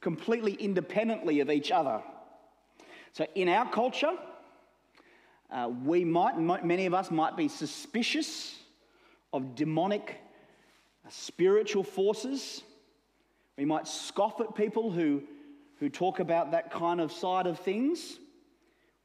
completely 0.00 0.54
independently 0.54 1.40
of 1.40 1.50
each 1.50 1.70
other. 1.70 2.00
So 3.12 3.26
in 3.34 3.50
our 3.50 3.70
culture, 3.70 4.12
uh, 5.52 5.68
we 5.84 6.04
might, 6.04 6.38
many 6.38 6.86
of 6.86 6.94
us 6.94 7.10
might 7.10 7.36
be 7.36 7.48
suspicious 7.48 8.56
of 9.32 9.54
demonic 9.54 10.20
uh, 11.04 11.08
spiritual 11.10 11.82
forces. 11.82 12.62
We 13.56 13.64
might 13.64 13.88
scoff 13.88 14.40
at 14.40 14.54
people 14.54 14.90
who, 14.90 15.22
who 15.80 15.88
talk 15.88 16.20
about 16.20 16.52
that 16.52 16.70
kind 16.70 17.00
of 17.00 17.10
side 17.10 17.46
of 17.46 17.58
things. 17.58 18.18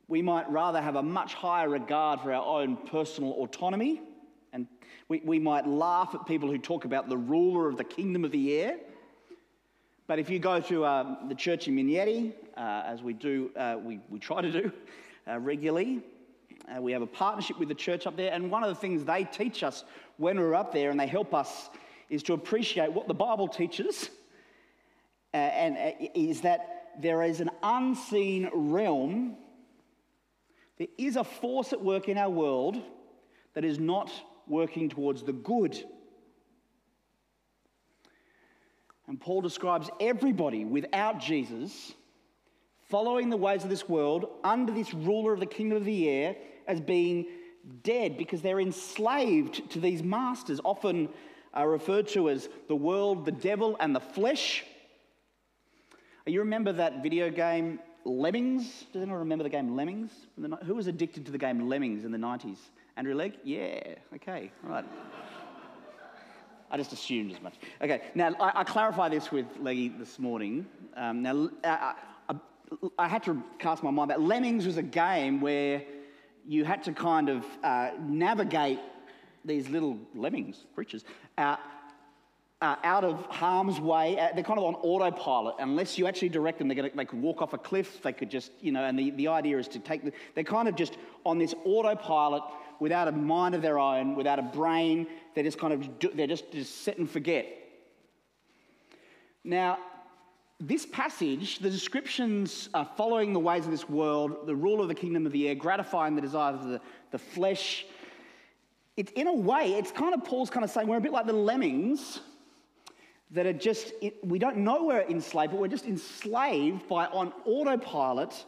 We 0.08 0.22
might 0.22 0.50
rather 0.50 0.82
have 0.82 0.96
a 0.96 1.04
much 1.04 1.34
higher 1.34 1.68
regard 1.68 2.22
for 2.22 2.32
our 2.32 2.62
own 2.62 2.78
personal 2.78 3.32
autonomy. 3.34 4.02
And 4.54 4.68
we, 5.10 5.22
we 5.26 5.40
might 5.40 5.68
laugh 5.68 6.14
at 6.14 6.28
people 6.28 6.50
who 6.50 6.60
talk 6.60 6.86
about 6.86 7.10
the 7.10 7.18
ruler 7.18 7.68
of 7.68 7.78
the 7.78 7.84
kingdom 7.84 8.24
of 8.24 8.32
the 8.32 8.54
air. 8.54 8.78
But 10.06 10.20
if 10.20 10.30
you 10.30 10.38
go 10.38 10.60
to 10.60 10.86
uh, 10.86 11.28
the 11.28 11.34
church 11.34 11.68
in 11.68 11.76
Migneti, 11.76 12.34
uh, 12.56 12.84
as 12.86 13.02
we 13.02 13.14
do, 13.14 13.50
uh, 13.58 13.78
we, 13.84 14.00
we 14.10 14.20
try 14.20 14.42
to 14.42 14.52
do 14.52 14.72
uh, 15.28 15.40
regularly, 15.40 16.04
uh, 16.68 16.82
we 16.82 16.92
have 16.92 17.02
a 17.02 17.08
partnership 17.08 17.60
with 17.60 17.70
the 17.70 17.76
church 17.76 18.08
up 18.08 18.16
there. 18.16 18.32
And 18.34 18.50
one 18.50 18.64
of 18.64 18.70
the 18.70 18.76
things 18.76 19.04
they 19.04 19.24
teach 19.24 19.64
us 19.64 19.84
when 20.18 20.40
we're 20.40 20.56
up 20.56 20.74
there 20.74 20.90
and 20.92 21.00
they 21.00 21.08
help 21.08 21.34
us 21.34 21.70
is 22.10 22.24
to 22.24 22.34
appreciate 22.34 22.92
what 22.92 23.08
the 23.08 23.14
Bible 23.14 23.48
teaches. 23.48 24.10
Uh, 25.34 25.38
and 25.38 25.96
is 26.16 26.42
that 26.42 26.92
there 27.02 27.22
is 27.24 27.42
an 27.42 27.50
unseen 27.62 28.50
realm 28.54 29.36
there 30.78 30.88
is 30.98 31.16
a 31.16 31.24
force 31.24 31.74
at 31.74 31.82
work 31.82 32.10
in 32.10 32.18
our 32.18 32.30
world 32.30 32.82
that 33.54 33.64
is 33.64 33.80
not 33.80 34.12
working 34.48 34.90
towards 34.90 35.24
the 35.24 35.34
good. 35.34 35.82
And 39.08 39.20
Paul 39.20 39.42
describes 39.42 39.90
everybody 40.00 40.66
without 40.66 41.20
Jesus 41.20 41.94
following 42.90 43.30
the 43.30 43.38
ways 43.38 43.64
of 43.64 43.70
this 43.70 43.88
world 43.88 44.28
under 44.44 44.74
this 44.74 44.94
ruler 44.94 45.34
of 45.34 45.40
the 45.40 45.46
kingdom 45.46 45.78
of 45.78 45.86
the 45.86 46.10
air 46.10 46.36
as 46.68 46.82
being 46.82 47.28
dead 47.84 48.18
because 48.18 48.42
they're 48.42 48.60
enslaved 48.60 49.70
to 49.72 49.80
these 49.80 50.04
masters, 50.04 50.60
often 50.64 51.10
are 51.54 51.70
referred 51.70 52.08
to 52.10 52.30
as 52.30 52.50
the 52.68 52.76
world, 52.76 53.26
the 53.26 53.32
devil, 53.32 53.78
and 53.80 53.96
the 53.96 54.00
flesh. 54.00 54.64
You 56.26 56.40
remember 56.40 56.74
that 56.74 57.02
video 57.02 57.30
game 57.30 57.80
Lemmings. 58.04 58.86
Does 58.94 59.02
anyone 59.02 59.20
remember 59.20 59.44
the 59.44 59.50
game 59.50 59.76
Lemmings? 59.76 60.12
Who 60.64 60.76
was 60.76 60.88
addicted 60.88 61.26
to 61.26 61.32
the 61.32 61.38
game 61.38 61.68
Lemmings 61.68 62.06
in 62.06 62.12
the 62.12 62.18
90s? 62.18 62.58
Andrew 62.98 63.16
Legg? 63.16 63.34
Yeah, 63.44 63.96
okay, 64.16 64.52
right. 64.64 64.86
I 66.72 66.78
just 66.78 66.94
assumed 66.94 67.32
as 67.32 67.42
much. 67.42 67.56
Okay, 67.82 68.02
now 68.16 68.34
I, 68.40 68.62
I 68.62 68.64
clarify 68.64 69.10
this 69.10 69.32
with 69.32 69.46
Leggy 69.60 69.90
this 69.90 70.20
morning. 70.20 70.66
Um, 70.96 71.22
now, 71.22 71.50
I, 71.64 71.68
uh, 71.68 71.94
I, 72.30 72.34
uh, 72.34 72.90
I, 72.98 73.08
had 73.08 73.24
to 73.24 73.42
cast 73.60 73.84
my 73.84 73.92
mind 73.92 74.10
back. 74.10 74.20
Lemmings 74.20 74.66
was 74.66 74.78
a 74.78 74.84
game 74.84 75.42
where 75.42 75.84
you 76.48 76.64
had 76.66 76.84
to 76.84 76.94
kind 76.94 77.30
of 77.30 77.46
uh, 77.64 77.92
navigate 78.00 78.80
these 79.44 79.70
little 79.70 79.98
lemmings, 80.14 80.66
creatures, 80.74 81.04
uh, 81.38 81.58
uh, 82.62 82.76
out 82.84 83.04
of 83.04 83.26
harm's 83.26 83.80
way. 83.80 84.18
Uh, 84.18 84.30
they're 84.34 84.44
kind 84.44 84.58
of 84.58 84.66
on 84.66 84.76
autopilot. 84.76 85.56
Unless 85.60 85.98
you 85.98 86.08
actually 86.08 86.30
direct 86.30 86.58
them, 86.58 86.70
gonna, 86.70 86.90
they 86.96 87.06
could 87.06 87.22
walk 87.22 87.42
off 87.42 87.54
a 87.54 87.58
cliff. 87.58 88.02
They 88.02 88.14
could 88.14 88.32
just, 88.32 88.52
you 88.62 88.72
know, 88.72 88.84
and 88.84 88.98
the, 88.98 89.12
the 89.12 89.28
idea 89.28 89.58
is 89.58 89.68
to 89.70 89.80
take, 89.80 90.04
the, 90.04 90.12
they're 90.34 90.44
kind 90.44 90.68
of 90.68 90.76
just 90.76 90.98
on 91.26 91.38
this 91.38 91.54
autopilot 91.66 92.44
without 92.80 93.08
a 93.08 93.12
mind 93.12 93.56
of 93.56 93.62
their 93.62 93.78
own, 93.78 94.16
without 94.16 94.40
a 94.40 94.44
brain. 94.44 95.08
They're 95.34 95.44
just 95.44 95.60
kind 95.60 95.74
of, 95.74 96.16
they're 96.16 96.28
just, 96.28 96.52
just 96.52 96.84
set 96.84 96.98
and 96.98 97.10
forget. 97.10 97.46
Now, 99.44 99.78
this 100.60 100.86
passage, 100.86 101.60
the 101.60 101.70
descriptions 101.70 102.70
are 102.74 102.90
following 102.96 103.34
the 103.34 103.40
ways 103.40 103.66
of 103.66 103.72
this 103.72 103.90
world, 103.90 104.48
the 104.48 104.56
rule 104.56 104.82
of 104.82 104.88
the 104.88 104.96
kingdom 104.96 105.26
of 105.26 105.32
the 105.32 105.50
air, 105.50 105.56
gratifying 105.56 106.16
the 106.16 106.22
desires 106.22 106.62
of 106.62 106.70
the, 106.70 106.82
the 107.12 107.18
flesh. 107.18 107.86
It's 108.96 109.12
in 109.14 109.28
a 109.28 109.34
way, 109.34 109.74
it's 109.74 109.92
kind 109.92 110.14
of 110.14 110.24
Paul's 110.24 110.50
kind 110.50 110.64
of 110.64 110.70
saying 110.70 110.88
we're 110.88 110.98
a 110.98 111.02
bit 111.02 111.12
like 111.12 111.26
the 111.26 111.34
lemmings 111.34 112.22
that 113.32 113.46
are 113.46 113.54
just, 113.54 113.92
we 114.24 114.40
don't 114.40 114.58
know 114.58 114.86
we're 114.86 115.02
enslaved, 115.02 115.52
but 115.52 115.60
we're 115.60 115.68
just 115.68 115.86
enslaved 115.86 116.88
by 116.88 117.08
on 117.08 117.34
autopilot, 117.46 118.46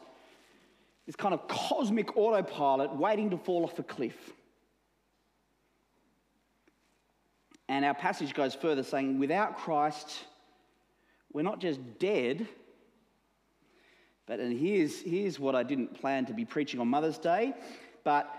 this 1.05 1.15
kind 1.15 1.33
of 1.33 1.45
cosmic 1.49 2.15
autopilot 2.15 2.95
waiting 2.95 3.29
to 3.31 3.37
fall 3.37 3.65
off 3.65 3.77
a 3.79 3.83
cliff. 3.83 4.31
And 7.67 7.83
our 7.83 7.93
passage 7.93 8.33
goes 8.33 8.55
further 8.55 8.83
saying, 8.83 9.19
without 9.19 9.57
Christ, 9.57 10.23
we're 11.33 11.43
not 11.43 11.59
just 11.59 11.79
dead, 11.99 12.47
but, 14.25 14.39
and 14.39 14.57
here's, 14.57 15.01
here's 15.01 15.39
what 15.39 15.55
I 15.55 15.63
didn't 15.63 15.93
plan 15.99 16.25
to 16.25 16.33
be 16.33 16.45
preaching 16.45 16.79
on 16.79 16.87
Mother's 16.87 17.17
Day, 17.17 17.53
but 18.03 18.33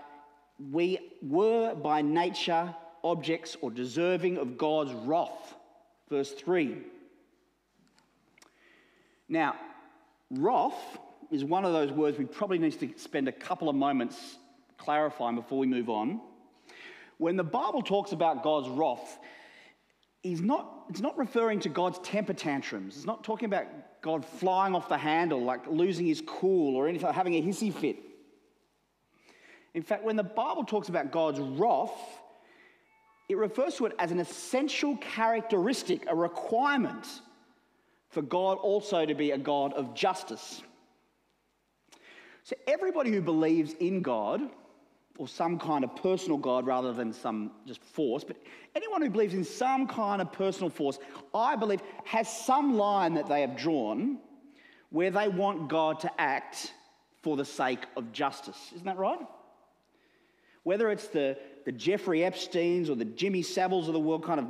we 0.71 0.99
were 1.21 1.73
by 1.75 2.01
nature 2.01 2.75
objects 3.03 3.55
or 3.61 3.71
deserving 3.71 4.37
of 4.37 4.57
God's 4.57 4.93
wrath 4.93 5.55
verse 6.09 6.31
3. 6.31 6.77
Now, 9.29 9.55
wrath 10.31 10.97
is 11.31 11.43
one 11.43 11.65
of 11.65 11.73
those 11.73 11.91
words 11.91 12.17
we 12.17 12.25
probably 12.25 12.57
need 12.57 12.77
to 12.79 12.93
spend 12.97 13.27
a 13.27 13.31
couple 13.31 13.69
of 13.69 13.75
moments 13.75 14.37
clarifying 14.77 15.35
before 15.35 15.59
we 15.59 15.67
move 15.67 15.89
on. 15.89 16.19
When 17.17 17.35
the 17.35 17.43
Bible 17.43 17.83
talks 17.83 18.11
about 18.11 18.43
God's 18.43 18.69
wrath, 18.69 19.19
he's 20.23 20.41
not, 20.41 20.85
it's 20.89 21.01
not 21.01 21.17
referring 21.17 21.59
to 21.61 21.69
God's 21.69 21.99
temper 21.99 22.33
tantrums. 22.33 22.97
It's 22.97 23.05
not 23.05 23.23
talking 23.23 23.45
about 23.45 23.65
God 24.01 24.25
flying 24.25 24.75
off 24.75 24.89
the 24.89 24.97
handle, 24.97 25.43
like 25.43 25.67
losing 25.67 26.05
his 26.05 26.21
cool 26.25 26.75
or 26.75 26.87
anything, 26.87 27.11
having 27.11 27.35
a 27.35 27.41
hissy 27.41 27.73
fit. 27.73 27.97
In 29.73 29.83
fact, 29.83 30.03
when 30.03 30.15
the 30.15 30.23
Bible 30.23 30.63
talks 30.63 30.89
about 30.89 31.11
God's 31.11 31.39
wrath, 31.39 31.91
it 33.29 33.37
refers 33.37 33.75
to 33.75 33.85
it 33.85 33.93
as 33.99 34.11
an 34.11 34.19
essential 34.19 34.97
characteristic, 34.97 36.05
a 36.09 36.15
requirement 36.15 37.05
for 38.09 38.23
God 38.23 38.57
also 38.57 39.05
to 39.05 39.13
be 39.13 39.31
a 39.31 39.37
God 39.37 39.73
of 39.73 39.93
justice. 39.93 40.63
So, 42.43 42.55
everybody 42.67 43.11
who 43.11 43.21
believes 43.21 43.73
in 43.73 44.01
God, 44.01 44.41
or 45.19 45.27
some 45.27 45.59
kind 45.59 45.83
of 45.83 45.95
personal 45.97 46.37
God 46.37 46.65
rather 46.65 46.93
than 46.93 47.13
some 47.13 47.51
just 47.67 47.83
force, 47.83 48.23
but 48.23 48.37
anyone 48.75 49.03
who 49.03 49.09
believes 49.09 49.35
in 49.35 49.43
some 49.43 49.85
kind 49.85 50.21
of 50.21 50.31
personal 50.31 50.69
force, 50.69 50.97
I 51.35 51.55
believe, 51.55 51.81
has 52.05 52.27
some 52.27 52.75
line 52.75 53.13
that 53.13 53.27
they 53.27 53.41
have 53.41 53.55
drawn 53.55 54.17
where 54.89 55.11
they 55.11 55.27
want 55.27 55.69
God 55.69 55.99
to 55.99 56.11
act 56.19 56.73
for 57.21 57.37
the 57.37 57.45
sake 57.45 57.85
of 57.95 58.11
justice. 58.11 58.71
Isn't 58.73 58.85
that 58.85 58.97
right? 58.97 59.19
Whether 60.63 60.89
it's 60.89 61.07
the 61.09 61.37
the 61.65 61.71
Jeffrey 61.71 62.21
Epsteins 62.21 62.89
or 62.89 62.95
the 62.95 63.05
Jimmy 63.05 63.43
Saviles 63.43 63.87
of 63.87 63.93
the 63.93 63.99
world 63.99 64.23
kind 64.23 64.39
of 64.39 64.47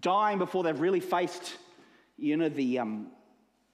dying 0.00 0.38
before 0.38 0.62
they've 0.62 0.78
really 0.78 1.00
faced, 1.00 1.56
you 2.16 2.36
know, 2.36 2.48
the, 2.48 2.78
um, 2.78 3.08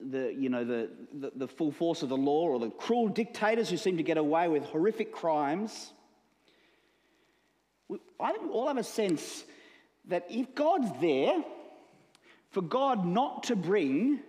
the, 0.01 0.35
you 0.35 0.49
know, 0.49 0.65
the, 0.65 0.89
the, 1.13 1.33
the 1.35 1.49
full 1.49 1.71
force 1.71 2.03
of 2.03 2.09
the 2.09 2.17
law 2.17 2.49
or 2.49 2.59
the 2.59 2.71
cruel 2.71 3.09
dictators 3.09 3.69
who 3.69 3.77
seem 3.77 3.97
to 3.99 4.03
get 4.03 4.17
away 4.17 4.49
with 4.49 4.65
horrific 4.65 5.13
crimes. 5.13 5.93
I 8.21 8.33
think 8.33 8.45
we 8.45 8.51
all 8.51 8.69
have 8.69 8.79
a 8.79 8.85
sense 8.85 9.45
that 10.07 10.27
if 10.29 10.55
God's 10.55 10.91
there, 11.01 11.43
for 12.51 12.63
God 12.63 13.05
not 13.05 13.45
to 13.45 13.57
bring 13.57 14.21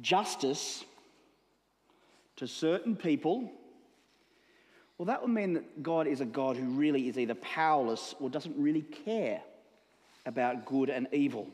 justice 0.00 0.84
to 2.36 2.46
certain 2.46 2.96
people 2.96 3.50
well, 5.02 5.06
that 5.06 5.20
would 5.20 5.32
mean 5.32 5.54
that 5.54 5.82
God 5.82 6.06
is 6.06 6.20
a 6.20 6.24
God 6.24 6.56
who 6.56 6.64
really 6.66 7.08
is 7.08 7.18
either 7.18 7.34
powerless 7.34 8.14
or 8.20 8.30
doesn't 8.30 8.56
really 8.56 8.82
care 8.82 9.42
about 10.26 10.64
good 10.64 10.90
and 10.90 11.08
evil. 11.10 11.48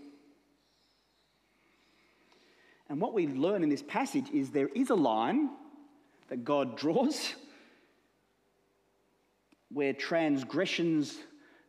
And 2.90 3.00
what 3.00 3.14
we 3.14 3.26
learn 3.26 3.62
in 3.62 3.70
this 3.70 3.82
passage 3.82 4.28
is 4.34 4.50
there 4.50 4.68
is 4.68 4.90
a 4.90 4.94
line 4.94 5.48
that 6.28 6.44
God 6.44 6.76
draws 6.76 7.34
where 9.70 9.92
transgressions 9.92 11.16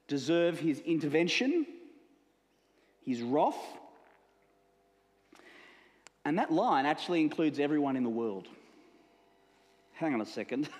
deserve 0.08 0.60
his 0.60 0.80
intervention, 0.80 1.66
his 3.06 3.22
wrath. 3.22 3.58
And 6.26 6.38
that 6.38 6.52
line 6.52 6.86
actually 6.86 7.22
includes 7.22 7.60
everyone 7.60 7.96
in 7.96 8.04
the 8.04 8.10
world. 8.10 8.48
Hang 9.94 10.14
on 10.14 10.22
a 10.22 10.26
second. 10.26 10.70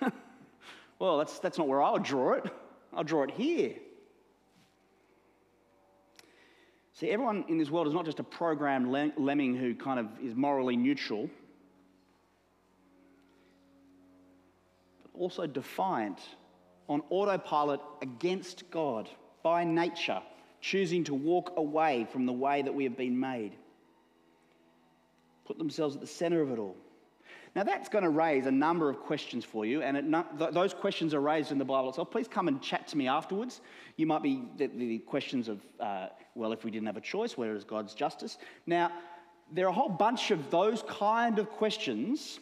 Well, 1.00 1.16
that's, 1.16 1.38
that's 1.38 1.56
not 1.56 1.66
where 1.66 1.82
I 1.82 1.90
would 1.90 2.02
draw 2.04 2.34
it. 2.34 2.44
I'll 2.92 3.02
draw 3.02 3.22
it 3.22 3.30
here. 3.30 3.74
See, 6.92 7.10
everyone 7.10 7.46
in 7.48 7.56
this 7.56 7.70
world 7.70 7.88
is 7.88 7.94
not 7.94 8.04
just 8.04 8.20
a 8.20 8.22
programmed 8.22 8.88
lemming 9.16 9.56
who 9.56 9.74
kind 9.74 9.98
of 9.98 10.06
is 10.22 10.34
morally 10.34 10.76
neutral, 10.76 11.30
but 15.02 15.18
also 15.18 15.46
defiant 15.46 16.20
on 16.90 17.02
autopilot 17.08 17.80
against 18.02 18.68
God 18.70 19.08
by 19.44 19.62
nature, 19.62 20.20
choosing 20.60 21.04
to 21.04 21.14
walk 21.14 21.52
away 21.56 22.06
from 22.12 22.26
the 22.26 22.32
way 22.32 22.62
that 22.62 22.74
we 22.74 22.82
have 22.84 22.96
been 22.96 23.18
made. 23.18 23.52
Put 25.46 25.56
themselves 25.56 25.94
at 25.94 26.00
the 26.00 26.06
center 26.06 26.42
of 26.42 26.50
it 26.50 26.58
all. 26.58 26.76
Now, 27.54 27.62
that's 27.62 27.88
going 27.88 28.04
to 28.04 28.10
raise 28.10 28.46
a 28.46 28.50
number 28.50 28.90
of 28.90 28.98
questions 29.00 29.44
for 29.44 29.64
you, 29.64 29.82
and 29.82 29.96
it, 29.96 30.04
th- 30.38 30.50
those 30.52 30.74
questions 30.74 31.14
are 31.14 31.20
raised 31.20 31.52
in 31.52 31.58
the 31.58 31.64
Bible 31.64 31.90
itself. 31.90 32.10
Please 32.10 32.28
come 32.28 32.48
and 32.48 32.60
chat 32.60 32.86
to 32.88 32.98
me 32.98 33.06
afterwards. 33.06 33.60
You 33.96 34.06
might 34.06 34.22
be 34.22 34.42
the, 34.56 34.66
the 34.66 34.98
questions 34.98 35.48
of, 35.48 35.60
uh, 35.78 36.08
well, 36.34 36.52
if 36.52 36.64
we 36.64 36.70
didn't 36.72 36.86
have 36.86 36.96
a 36.96 37.00
choice, 37.00 37.36
where 37.36 37.54
is 37.54 37.64
God's 37.64 37.94
justice? 37.94 38.38
Now, 38.66 38.92
there 39.52 39.66
are 39.66 39.70
a 39.70 39.72
whole 39.72 39.88
bunch 39.88 40.32
of 40.32 40.50
those 40.50 40.82
kind 40.88 41.38
of 41.38 41.50
questions, 41.50 42.40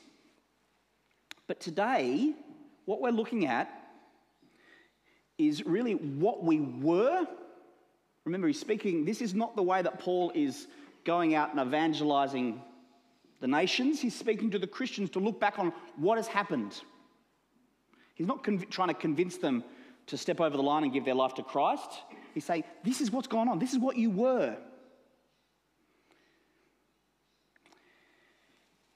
but 1.46 1.60
today, 1.60 2.34
what 2.86 3.00
we're 3.02 3.10
looking 3.10 3.46
at 3.46 3.87
is 5.38 5.64
really 5.64 5.94
what 5.94 6.44
we 6.44 6.60
were. 6.60 7.26
Remember, 8.24 8.48
he's 8.48 8.60
speaking, 8.60 9.04
this 9.04 9.22
is 9.22 9.34
not 9.34 9.56
the 9.56 9.62
way 9.62 9.80
that 9.80 10.00
Paul 10.00 10.32
is 10.34 10.66
going 11.04 11.34
out 11.34 11.54
and 11.54 11.66
evangelizing 11.66 12.60
the 13.40 13.46
nations. 13.46 14.00
He's 14.00 14.16
speaking 14.16 14.50
to 14.50 14.58
the 14.58 14.66
Christians 14.66 15.10
to 15.10 15.20
look 15.20 15.40
back 15.40 15.58
on 15.58 15.72
what 15.96 16.18
has 16.18 16.26
happened. 16.26 16.80
He's 18.14 18.26
not 18.26 18.42
conv- 18.42 18.68
trying 18.68 18.88
to 18.88 18.94
convince 18.94 19.38
them 19.38 19.62
to 20.08 20.16
step 20.16 20.40
over 20.40 20.56
the 20.56 20.62
line 20.62 20.82
and 20.82 20.92
give 20.92 21.04
their 21.04 21.14
life 21.14 21.34
to 21.34 21.42
Christ. 21.42 22.02
He's 22.34 22.44
saying, 22.44 22.64
This 22.82 23.00
is 23.00 23.10
what's 23.12 23.28
gone 23.28 23.48
on. 23.48 23.58
This 23.58 23.72
is 23.72 23.78
what 23.78 23.96
you 23.96 24.10
were. 24.10 24.56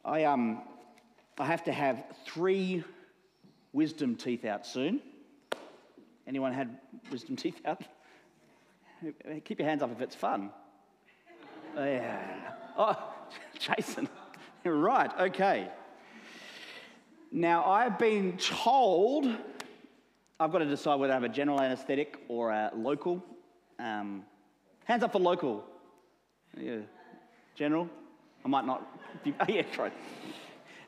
I, 0.04 0.24
um, 0.24 0.62
I 1.38 1.46
have 1.46 1.64
to 1.64 1.72
have 1.72 2.04
three 2.26 2.82
wisdom 3.72 4.16
teeth 4.16 4.44
out 4.44 4.66
soon. 4.66 5.00
Anyone 6.32 6.54
had 6.54 6.78
wisdom 7.10 7.36
teeth 7.36 7.60
out? 7.66 7.82
Keep 9.44 9.58
your 9.58 9.68
hands 9.68 9.82
up 9.82 9.92
if 9.92 10.00
it's 10.00 10.14
fun. 10.14 10.50
Oh, 11.76 11.84
yeah. 11.84 12.22
Oh, 12.74 12.96
Jason. 13.58 14.08
right, 14.64 15.10
okay. 15.20 15.68
Now, 17.30 17.66
I've 17.66 17.98
been 17.98 18.38
told 18.38 19.26
I've 20.40 20.50
got 20.50 20.60
to 20.60 20.64
decide 20.64 20.94
whether 20.94 21.12
I 21.12 21.16
have 21.16 21.24
a 21.24 21.28
general 21.28 21.60
anaesthetic 21.60 22.20
or 22.28 22.50
a 22.50 22.70
local. 22.74 23.22
Um, 23.78 24.24
hands 24.84 25.02
up 25.02 25.12
for 25.12 25.18
local. 25.18 25.62
Yeah. 26.56 26.78
General? 27.56 27.90
I 28.42 28.48
might 28.48 28.64
not. 28.64 29.22
Be, 29.22 29.34
oh, 29.38 29.44
yeah, 29.50 29.64
right. 29.76 29.92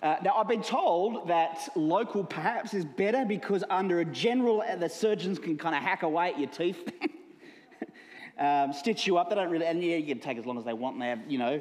Uh, 0.04 0.16
now, 0.22 0.34
I've 0.36 0.48
been 0.48 0.62
told 0.62 1.28
that 1.28 1.66
local 1.74 2.24
perhaps 2.24 2.74
is 2.74 2.84
better 2.84 3.24
because 3.24 3.64
under 3.70 4.00
a 4.00 4.04
general, 4.04 4.60
uh, 4.60 4.76
the 4.76 4.86
surgeons 4.86 5.38
can 5.38 5.56
kind 5.56 5.74
of 5.74 5.82
hack 5.82 6.02
away 6.02 6.28
at 6.28 6.38
your 6.38 6.50
teeth, 6.50 6.92
um, 8.38 8.74
stitch 8.74 9.06
you 9.06 9.16
up. 9.16 9.30
They 9.30 9.36
don't 9.36 9.48
really, 9.48 9.64
and 9.64 9.82
yeah, 9.82 9.96
you 9.96 10.14
can 10.14 10.18
take 10.18 10.36
as 10.36 10.44
long 10.44 10.58
as 10.58 10.64
they 10.66 10.74
want. 10.74 10.96
And 10.96 11.02
they 11.02 11.08
have, 11.08 11.20
you 11.26 11.38
know, 11.38 11.58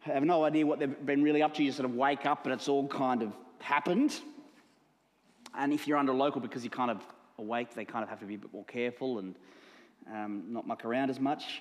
have 0.00 0.24
no 0.24 0.42
idea 0.44 0.64
what 0.64 0.78
they've 0.78 1.04
been 1.04 1.22
really 1.22 1.42
up 1.42 1.52
to. 1.52 1.62
You 1.62 1.70
sort 1.70 1.84
of 1.84 1.94
wake 1.94 2.24
up 2.24 2.46
and 2.46 2.54
it's 2.54 2.66
all 2.66 2.88
kind 2.88 3.22
of 3.22 3.34
happened. 3.58 4.22
And 5.54 5.70
if 5.70 5.86
you're 5.86 5.98
under 5.98 6.14
local 6.14 6.40
because 6.40 6.64
you're 6.64 6.70
kind 6.70 6.90
of 6.90 7.02
awake, 7.36 7.74
they 7.74 7.84
kind 7.84 8.02
of 8.02 8.08
have 8.08 8.20
to 8.20 8.24
be 8.24 8.36
a 8.36 8.38
bit 8.38 8.54
more 8.54 8.64
careful 8.64 9.18
and 9.18 9.34
um, 10.10 10.44
not 10.48 10.66
muck 10.66 10.86
around 10.86 11.10
as 11.10 11.20
much. 11.20 11.60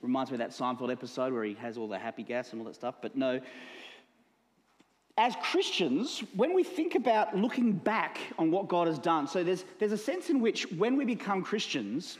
Reminds 0.00 0.30
me 0.30 0.36
of 0.36 0.38
that 0.38 0.52
Seinfeld 0.52 0.90
episode 0.90 1.34
where 1.34 1.44
he 1.44 1.52
has 1.52 1.76
all 1.76 1.86
the 1.86 1.98
happy 1.98 2.22
gas 2.22 2.52
and 2.52 2.62
all 2.62 2.66
that 2.66 2.74
stuff. 2.74 2.94
But 3.02 3.14
no, 3.14 3.42
as 5.20 5.36
Christians, 5.42 6.24
when 6.34 6.54
we 6.54 6.64
think 6.64 6.94
about 6.94 7.36
looking 7.36 7.72
back 7.72 8.16
on 8.38 8.50
what 8.50 8.68
God 8.68 8.86
has 8.86 8.98
done, 8.98 9.26
so 9.26 9.44
there's, 9.44 9.66
there's 9.78 9.92
a 9.92 9.98
sense 9.98 10.30
in 10.30 10.40
which 10.40 10.72
when 10.72 10.96
we 10.96 11.04
become 11.04 11.42
Christians, 11.42 12.18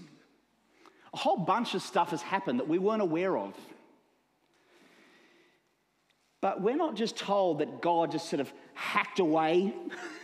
a 1.15 1.17
whole 1.17 1.39
bunch 1.39 1.75
of 1.75 1.81
stuff 1.81 2.11
has 2.11 2.21
happened 2.21 2.61
that 2.61 2.69
we 2.69 2.79
weren't 2.79 3.01
aware 3.01 3.39
of. 3.39 3.55
But 6.43 6.61
we're 6.61 6.77
not 6.77 6.95
just 6.95 7.17
told 7.17 7.61
that 7.61 7.81
God 7.81 8.13
just 8.13 8.29
sort 8.29 8.41
of 8.41 8.53
hacked 8.75 9.19
away 9.19 9.75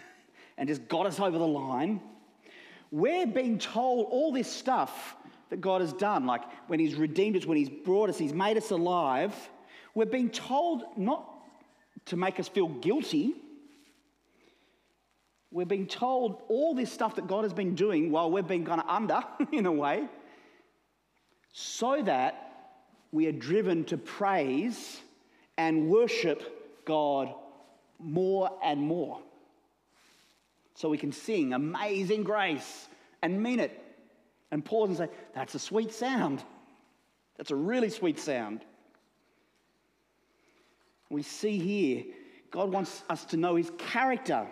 and 0.59 0.69
just 0.69 0.87
got 0.87 1.07
us 1.07 1.19
over 1.19 1.39
the 1.39 1.47
line. 1.47 1.99
We're 2.91 3.27
being 3.27 3.59
told 3.59 4.09
all 4.11 4.33
this 4.33 4.53
stuff 4.53 5.17
that 5.49 5.63
God 5.63 5.81
has 5.81 5.95
done, 5.95 6.27
like 6.27 6.43
when 6.67 6.79
He's 6.79 6.95
redeemed 6.95 7.39
us, 7.39 7.47
when 7.47 7.57
He's 7.57 7.71
brought 7.71 8.11
us, 8.11 8.19
He's 8.19 8.35
made 8.35 8.59
us 8.59 8.71
alive. 8.71 9.35
We're 9.95 10.05
being 10.05 10.29
told 10.29 10.85
not 10.99 11.36
to 12.07 12.17
make 12.17 12.41
us 12.41 12.49
feel 12.49 12.69
guilty. 12.69 13.35
We're 15.51 15.67
being 15.67 15.87
told 15.87 16.43
all 16.49 16.75
this 16.75 16.93
stuff 16.93 17.17
that 17.17 17.27
God 17.27 17.45
has 17.45 17.53
been 17.53 17.75
doing 17.75 18.11
while 18.11 18.31
we've 18.31 18.47
been 18.47 18.65
kind 18.65 18.81
of 18.81 18.89
under, 18.89 19.23
in 19.53 19.67
a 19.67 19.73
way, 19.73 20.09
so 21.53 22.03
that 22.03 22.47
we 23.13 23.27
are 23.27 23.33
driven 23.33 23.85
to 23.85 23.97
praise 23.97 25.01
and 25.57 25.89
worship 25.89 26.85
God 26.85 27.33
more 27.99 28.51
and 28.63 28.81
more. 28.81 29.21
So 30.75 30.91
we 30.91 30.99
can 30.99 31.13
sing 31.13 31.55
Amazing 31.55 32.25
Grace 32.25 32.89
and 33.23 33.43
mean 33.43 33.61
it 33.61 33.83
and 34.51 34.65
pause 34.65 34.91
and 34.91 34.99
say, 34.99 35.09
That's 35.35 35.55
a 35.55 35.59
sweet 35.59 35.93
sound. 35.93 36.45
That's 37.37 37.51
a 37.51 37.57
really 37.57 37.91
sweet 37.91 38.19
sound. 38.19 38.61
We 41.11 41.23
see 41.23 41.59
here, 41.59 42.05
God 42.51 42.73
wants 42.73 43.05
us 43.09 43.25
to 43.27 43.37
know 43.37 43.57
his 43.57 43.71
character. 43.79 44.47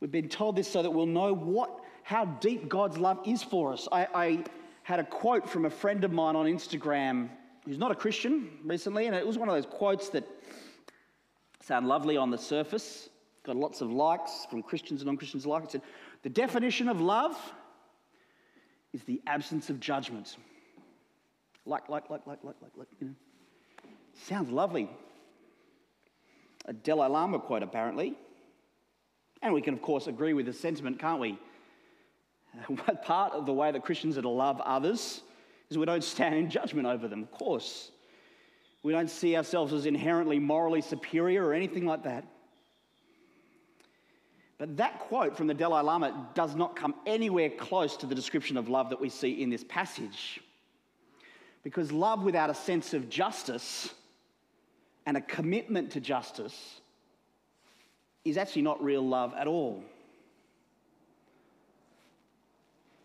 We've 0.00 0.10
been 0.10 0.28
told 0.28 0.56
this 0.56 0.68
so 0.68 0.82
that 0.82 0.90
we'll 0.90 1.06
know 1.06 1.34
what, 1.34 1.80
how 2.02 2.24
deep 2.24 2.68
God's 2.68 2.98
love 2.98 3.20
is 3.26 3.42
for 3.42 3.72
us. 3.72 3.86
I, 3.92 4.08
I 4.14 4.44
had 4.82 4.98
a 4.98 5.04
quote 5.04 5.48
from 5.48 5.66
a 5.66 5.70
friend 5.70 6.02
of 6.04 6.12
mine 6.12 6.36
on 6.36 6.46
Instagram 6.46 7.28
who's 7.64 7.78
not 7.78 7.90
a 7.90 7.94
Christian 7.94 8.50
recently, 8.64 9.06
and 9.06 9.14
it 9.14 9.26
was 9.26 9.38
one 9.38 9.48
of 9.48 9.54
those 9.54 9.66
quotes 9.66 10.08
that 10.10 10.24
sound 11.62 11.86
lovely 11.86 12.16
on 12.16 12.30
the 12.30 12.38
surface, 12.38 13.10
got 13.44 13.56
lots 13.56 13.80
of 13.80 13.92
likes 13.92 14.46
from 14.50 14.62
Christians 14.62 15.02
and 15.02 15.06
non 15.06 15.16
Christians 15.16 15.44
alike. 15.44 15.64
It 15.64 15.72
said, 15.72 15.82
The 16.22 16.30
definition 16.30 16.88
of 16.88 17.00
love 17.00 17.36
is 18.92 19.04
the 19.04 19.20
absence 19.26 19.70
of 19.70 19.78
judgment. 19.78 20.36
Like, 21.66 21.88
like, 21.88 22.08
like, 22.10 22.26
like, 22.26 22.42
like, 22.42 22.56
like, 22.62 22.72
like, 22.76 22.88
you 22.98 23.08
know. 23.08 23.14
Sounds 24.26 24.50
lovely. 24.50 24.90
A 26.66 26.72
Dalai 26.72 27.08
Lama 27.08 27.38
quote, 27.38 27.62
apparently. 27.62 28.16
And 29.42 29.54
we 29.54 29.62
can, 29.62 29.74
of 29.74 29.82
course, 29.82 30.06
agree 30.06 30.34
with 30.34 30.46
the 30.46 30.52
sentiment, 30.52 30.98
can't 30.98 31.20
we? 31.20 31.38
Part 33.02 33.32
of 33.32 33.46
the 33.46 33.52
way 33.52 33.70
that 33.72 33.82
Christians 33.84 34.18
are 34.18 34.22
to 34.22 34.28
love 34.28 34.60
others 34.60 35.22
is 35.70 35.78
we 35.78 35.86
don't 35.86 36.04
stand 36.04 36.34
in 36.34 36.50
judgment 36.50 36.86
over 36.86 37.08
them, 37.08 37.22
of 37.22 37.30
course. 37.30 37.90
We 38.82 38.92
don't 38.92 39.10
see 39.10 39.36
ourselves 39.36 39.72
as 39.72 39.86
inherently 39.86 40.38
morally 40.38 40.80
superior 40.80 41.44
or 41.44 41.54
anything 41.54 41.86
like 41.86 42.04
that. 42.04 42.24
But 44.58 44.76
that 44.76 45.00
quote 45.00 45.36
from 45.36 45.46
the 45.46 45.54
Dalai 45.54 45.82
Lama 45.82 46.28
does 46.34 46.54
not 46.54 46.76
come 46.76 46.94
anywhere 47.06 47.48
close 47.48 47.96
to 47.98 48.06
the 48.06 48.14
description 48.14 48.56
of 48.56 48.68
love 48.68 48.90
that 48.90 49.00
we 49.00 49.08
see 49.08 49.42
in 49.42 49.48
this 49.48 49.64
passage. 49.64 50.40
Because 51.62 51.92
love 51.92 52.24
without 52.24 52.50
a 52.50 52.54
sense 52.54 52.92
of 52.92 53.08
justice 53.08 53.94
and 55.10 55.16
a 55.16 55.20
commitment 55.22 55.90
to 55.90 56.00
justice 56.00 56.80
is 58.24 58.36
actually 58.36 58.62
not 58.62 58.80
real 58.80 59.04
love 59.04 59.34
at 59.36 59.48
all. 59.48 59.82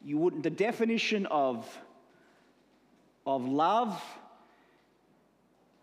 You 0.04 0.20
wouldn't, 0.20 0.44
the 0.44 0.52
definition 0.52 1.26
of, 1.26 1.68
of 3.26 3.44
love 3.44 4.00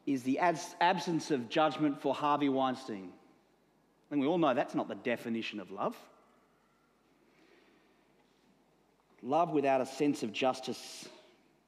is 0.06 0.22
the 0.22 0.38
absence 0.38 1.32
of 1.32 1.48
judgment 1.48 2.00
for 2.00 2.14
Harvey 2.14 2.48
Weinstein. 2.48 3.08
And 4.12 4.20
we 4.20 4.28
all 4.28 4.38
know 4.38 4.54
that's 4.54 4.76
not 4.76 4.86
the 4.86 4.94
definition 4.94 5.58
of 5.58 5.72
love. 5.72 5.96
Love 9.24 9.50
without 9.50 9.80
a 9.80 9.86
sense 9.86 10.22
of 10.22 10.32
justice 10.32 11.08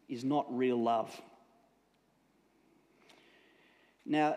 is 0.08 0.22
not 0.22 0.46
real 0.56 0.80
love. 0.80 1.10
Now, 4.06 4.36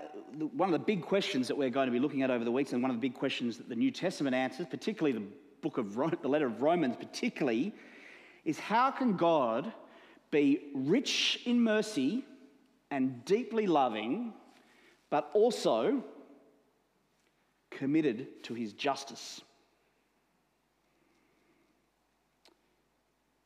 one 0.54 0.70
of 0.70 0.74
the 0.74 0.86
big 0.86 1.02
questions 1.02 1.48
that 1.50 1.58
we're 1.58 1.70
going 1.70 1.88
to 1.88 1.92
be 1.92 2.00
looking 2.00 2.22
at 2.22 2.32
over 2.32 2.46
the 2.46 2.52
weeks, 2.52 2.72
and 2.72 2.82
one 2.82 2.90
of 2.90 2.98
the 2.98 3.02
big 3.02 3.16
questions 3.16 3.58
that 3.58 3.68
the 3.68 3.76
New 3.76 3.92
Testament 3.92 4.34
answers, 4.34 4.66
particularly 4.70 5.18
the 5.18 5.26
book 5.62 5.78
of 5.78 5.94
the 6.22 6.28
letter 6.30 6.48
of 6.48 6.62
Romans, 6.62 6.96
particularly, 6.96 7.74
is 8.46 8.58
how 8.58 8.92
can 8.92 9.18
God 9.18 9.74
be 10.32 10.72
rich 10.74 11.42
in 11.46 11.62
mercy 11.62 12.24
and 12.92 13.26
deeply 13.26 13.68
loving, 13.68 14.34
but 15.10 15.30
also 15.34 16.02
committed 17.70 18.44
to 18.44 18.54
his 18.54 18.72
justice? 18.72 19.42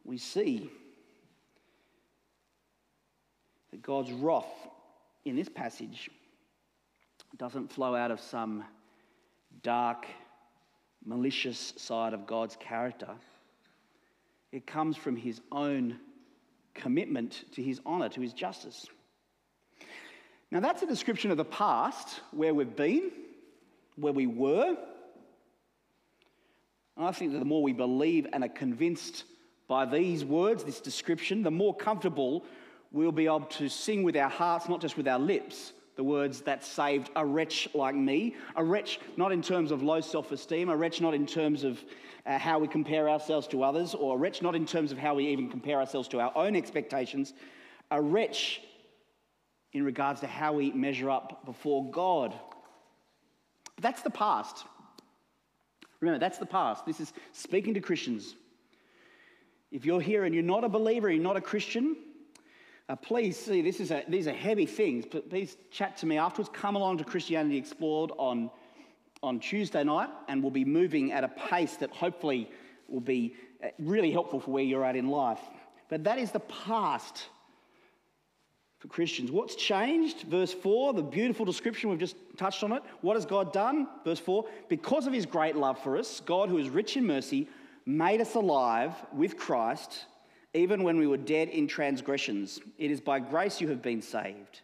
We 0.04 0.20
see 0.20 0.70
that 3.72 3.82
God's 3.82 4.12
wrath 4.12 4.61
in 5.26 5.36
this 5.36 5.50
passage 5.50 6.10
doesn't 7.38 7.72
flow 7.72 7.96
out 7.96 8.12
of 8.12 8.20
some 8.20 8.64
dark, 9.64 10.06
malicious 11.06 11.74
side 11.78 12.14
of 12.14 12.28
God's 12.28 12.58
character. 12.60 13.10
It 14.52 14.68
comes 14.68 14.98
from 14.98 15.16
his 15.16 15.42
own 15.52 15.98
commitment 16.74 17.46
to 17.54 17.62
his 17.62 17.80
honour, 17.86 18.10
to 18.10 18.22
his 18.22 18.34
justice. 18.34 18.86
Now, 20.52 20.60
that's 20.60 20.82
a 20.82 20.88
description 20.88 21.32
of 21.32 21.38
the 21.38 21.46
past, 21.46 22.20
where 22.32 22.54
we've 22.54 22.76
been, 22.76 23.12
where 23.96 24.14
we 24.14 24.28
were. 24.28 24.76
And 26.98 27.06
I 27.06 27.12
think 27.14 27.32
that 27.32 27.40
the 27.40 27.46
more 27.46 27.64
we 27.64 27.74
believe 27.74 28.28
and 28.34 28.44
are 28.44 28.50
convinced 28.50 29.24
by 29.70 29.86
these 29.86 30.26
words, 30.26 30.66
this 30.66 30.82
description, 30.82 31.44
the 31.44 31.52
more 31.52 31.74
comfortable 31.74 32.44
we'll 32.92 33.12
be 33.12 33.26
able 33.26 33.42
to 33.42 33.70
sing 33.70 34.04
with 34.04 34.16
our 34.18 34.30
hearts, 34.30 34.68
not 34.68 34.82
just 34.82 34.98
with 34.98 35.08
our 35.08 35.20
lips, 35.20 35.74
the 35.96 36.04
words 36.04 36.42
that 36.42 36.64
saved 36.64 37.10
a 37.16 37.26
wretch 37.26 37.68
like 37.74 37.96
me. 37.96 38.36
A 38.56 38.64
wretch 38.64 39.00
not 39.18 39.32
in 39.32 39.42
terms 39.42 39.72
of 39.72 39.84
low 39.84 40.02
self 40.02 40.32
esteem, 40.32 40.70
a 40.70 40.76
wretch 40.76 41.02
not 41.02 41.14
in 41.14 41.26
terms 41.26 41.64
of 41.64 41.84
uh, 42.26 42.38
how 42.38 42.60
we 42.60 42.68
compare 42.68 43.10
ourselves 43.10 43.48
to 43.48 43.64
others, 43.64 43.94
or 43.94 44.16
a 44.16 44.18
wretch 44.18 44.42
not 44.42 44.56
in 44.56 44.66
terms 44.66 44.92
of 44.92 44.98
how 44.98 45.16
we 45.16 45.28
even 45.28 45.50
compare 45.50 45.80
ourselves 45.80 46.08
to 46.10 46.20
our 46.20 46.32
own 46.36 46.56
expectations. 46.56 47.34
A 47.92 48.02
wretch 48.02 48.62
in 49.74 49.84
regards 49.84 50.20
to 50.22 50.28
how 50.28 50.54
we 50.54 50.72
measure 50.72 51.10
up 51.10 51.46
before 51.46 51.90
God. 51.92 52.34
But 53.76 53.84
that's 53.84 54.02
the 54.02 54.10
past. 54.10 54.66
Remember, 56.00 56.20
that's 56.20 56.38
the 56.38 56.46
past. 56.46 56.86
This 56.86 57.00
is 57.00 57.14
speaking 57.32 57.74
to 57.76 57.80
Christians. 57.80 58.36
If 59.72 59.86
you're 59.86 60.02
here 60.02 60.26
and 60.26 60.34
you're 60.34 60.44
not 60.44 60.64
a 60.64 60.70
believer, 60.70 61.10
you're 61.10 61.24
not 61.24 61.38
a 61.38 61.42
Christian, 61.42 61.96
uh, 62.92 62.96
please 62.98 63.38
see, 63.38 63.62
this 63.62 63.80
is 63.80 63.90
a, 63.90 64.04
these 64.10 64.28
are 64.28 64.34
heavy 64.34 64.66
things, 64.66 65.06
but 65.10 65.30
please 65.30 65.56
chat 65.72 65.96
to 65.96 66.06
me 66.06 66.18
afterwards. 66.18 66.50
Come 66.54 66.76
along 66.76 66.98
to 66.98 67.06
Christianity 67.06 67.56
Explored 67.56 68.12
on, 68.18 68.52
on 69.24 69.40
Tuesday 69.40 69.82
night, 69.86 70.10
and 70.28 70.42
we'll 70.42 70.52
be 70.52 70.66
moving 70.66 71.14
at 71.14 71.24
a 71.24 71.30
pace 71.30 71.76
that 71.78 71.90
hopefully 71.92 72.52
will 72.90 73.00
be 73.00 73.34
uh, 73.64 73.68
really 73.80 74.12
helpful 74.12 74.42
for 74.42 74.52
where 74.52 74.64
you're 74.64 74.84
at 74.84 74.98
in 74.98 75.08
life. 75.08 75.40
But 75.88 76.04
that 76.04 76.20
is 76.20 76.32
the 76.32 76.42
past 76.42 77.30
for 78.80 78.90
Christians. 78.90 79.32
What's 79.32 79.56
changed? 79.56 80.24
Verse 80.24 80.52
4, 80.52 80.94
the 80.94 81.02
beautiful 81.02 81.46
description, 81.46 81.92
we've 81.92 82.00
just 82.00 82.18
touched 82.36 82.62
on 82.62 82.74
it. 82.74 82.84
What 83.00 83.16
has 83.16 83.26
God 83.26 83.54
done? 83.54 83.88
Verse 84.04 84.20
4, 84.20 84.44
because 84.68 85.08
of 85.08 85.14
his 85.14 85.26
great 85.26 85.56
love 85.56 85.82
for 85.82 85.96
us, 85.96 86.20
God, 86.20 86.50
who 86.50 86.58
is 86.58 86.68
rich 86.68 86.98
in 86.98 87.08
mercy, 87.08 87.48
made 87.86 88.20
us 88.20 88.36
alive 88.36 88.94
with 89.14 89.38
Christ, 89.38 90.08
even 90.54 90.84
when 90.84 90.98
we 90.98 91.08
were 91.08 91.18
dead 91.18 91.50
in 91.50 91.68
transgressions. 91.68 92.60
It 92.78 92.92
is 92.92 93.00
by 93.00 93.20
grace 93.20 93.62
you 93.62 93.70
have 93.70 93.82
been 93.82 94.02
saved. 94.02 94.62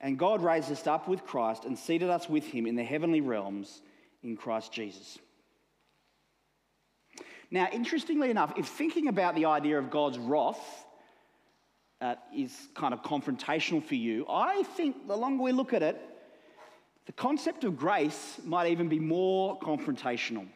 And 0.00 0.18
God 0.18 0.42
raised 0.42 0.70
us 0.70 0.86
up 0.86 1.08
with 1.08 1.24
Christ 1.24 1.64
and 1.64 1.78
seated 1.78 2.10
us 2.10 2.28
with 2.28 2.44
him 2.44 2.66
in 2.66 2.76
the 2.76 2.84
heavenly 2.84 3.20
realms 3.20 3.82
in 4.22 4.36
Christ 4.36 4.72
Jesus. 4.72 5.18
Now, 7.50 7.68
interestingly 7.72 8.30
enough, 8.30 8.54
if 8.56 8.66
thinking 8.66 9.08
about 9.08 9.34
the 9.34 9.44
idea 9.44 9.78
of 9.78 9.90
God's 9.90 10.18
wrath, 10.18 10.86
uh, 12.00 12.16
is 12.36 12.68
kind 12.74 12.92
of 12.92 13.02
confrontational 13.02 13.82
for 13.82 13.94
you, 13.94 14.26
I 14.28 14.64
think 14.64 15.06
the 15.06 15.16
longer 15.16 15.44
we 15.44 15.52
look 15.52 15.72
at 15.72 15.82
it, 15.82 16.00
the 17.06 17.12
concept 17.12 17.62
of 17.64 17.76
grace 17.76 18.40
might 18.44 18.70
even 18.70 18.88
be 18.88 18.98
more 18.98 19.58
confrontational. 19.60 20.46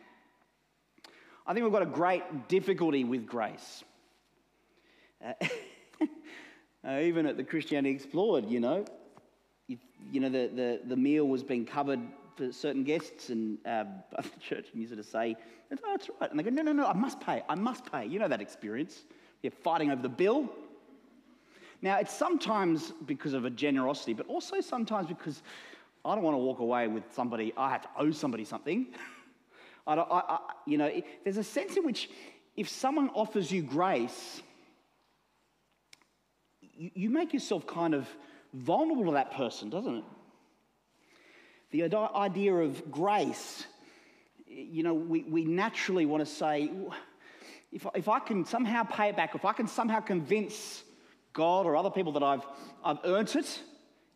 I 1.46 1.54
think 1.54 1.62
we've 1.62 1.72
got 1.72 1.82
a 1.82 1.86
great 1.86 2.48
difficulty 2.48 3.04
with 3.04 3.26
grace. 3.26 3.84
Uh, 5.24 5.32
uh, 6.86 7.00
even 7.00 7.26
at 7.26 7.36
the 7.36 7.44
Christianity 7.44 7.94
Explored, 7.94 8.48
you 8.48 8.60
know, 8.60 8.84
you, 9.66 9.78
you 10.10 10.20
know 10.20 10.28
the, 10.28 10.50
the, 10.54 10.80
the 10.84 10.96
meal 10.96 11.26
was 11.26 11.42
being 11.42 11.64
covered 11.64 12.00
for 12.36 12.52
certain 12.52 12.84
guests, 12.84 13.30
and 13.30 13.58
uh, 13.66 13.84
the 14.16 14.40
church 14.40 14.68
used 14.74 14.94
to 14.96 15.02
say, 15.02 15.36
"Oh, 15.72 15.94
it's 15.94 16.10
right," 16.20 16.30
and 16.30 16.38
they 16.38 16.44
go, 16.44 16.50
"No, 16.50 16.62
no, 16.62 16.72
no, 16.72 16.86
I 16.86 16.92
must 16.92 17.20
pay. 17.20 17.42
I 17.48 17.54
must 17.54 17.90
pay." 17.90 18.06
You 18.06 18.18
know 18.18 18.28
that 18.28 18.40
experience. 18.40 19.04
You're 19.42 19.52
fighting 19.52 19.90
over 19.90 20.02
the 20.02 20.08
bill. 20.08 20.50
Now, 21.82 21.98
it's 21.98 22.12
sometimes 22.12 22.92
because 23.04 23.34
of 23.34 23.44
a 23.44 23.50
generosity, 23.50 24.14
but 24.14 24.26
also 24.26 24.60
sometimes 24.60 25.08
because 25.08 25.42
I 26.04 26.14
don't 26.14 26.24
want 26.24 26.34
to 26.34 26.38
walk 26.38 26.60
away 26.60 26.88
with 26.88 27.04
somebody, 27.12 27.52
I 27.56 27.70
have 27.70 27.82
to 27.82 27.88
owe 27.98 28.10
somebody 28.12 28.44
something. 28.44 28.86
I, 29.86 29.94
I, 29.94 30.34
I, 30.34 30.38
you 30.66 30.78
know, 30.78 30.90
there's 31.22 31.36
a 31.36 31.44
sense 31.44 31.76
in 31.76 31.84
which 31.84 32.08
if 32.56 32.68
someone 32.68 33.10
offers 33.10 33.52
you 33.52 33.62
grace, 33.62 34.42
you, 36.76 36.90
you 36.94 37.10
make 37.10 37.32
yourself 37.32 37.66
kind 37.66 37.94
of 37.94 38.08
vulnerable 38.52 39.06
to 39.06 39.12
that 39.12 39.32
person, 39.32 39.70
doesn't 39.70 39.96
it? 39.96 40.04
The 41.72 41.96
idea 42.14 42.54
of 42.54 42.90
grace, 42.90 43.66
you 44.46 44.82
know, 44.82 44.94
we, 44.94 45.24
we 45.24 45.44
naturally 45.44 46.06
want 46.06 46.24
to 46.24 46.30
say, 46.30 46.70
if, 47.72 47.86
if 47.94 48.08
I 48.08 48.20
can 48.20 48.44
somehow 48.44 48.84
pay 48.84 49.08
it 49.08 49.16
back, 49.16 49.34
if 49.34 49.44
I 49.44 49.52
can 49.52 49.66
somehow 49.66 50.00
convince 50.00 50.82
God 51.32 51.66
or 51.66 51.76
other 51.76 51.90
people 51.90 52.12
that 52.12 52.22
I've, 52.22 52.46
I've 52.82 52.98
earned 53.04 53.36
it. 53.36 53.60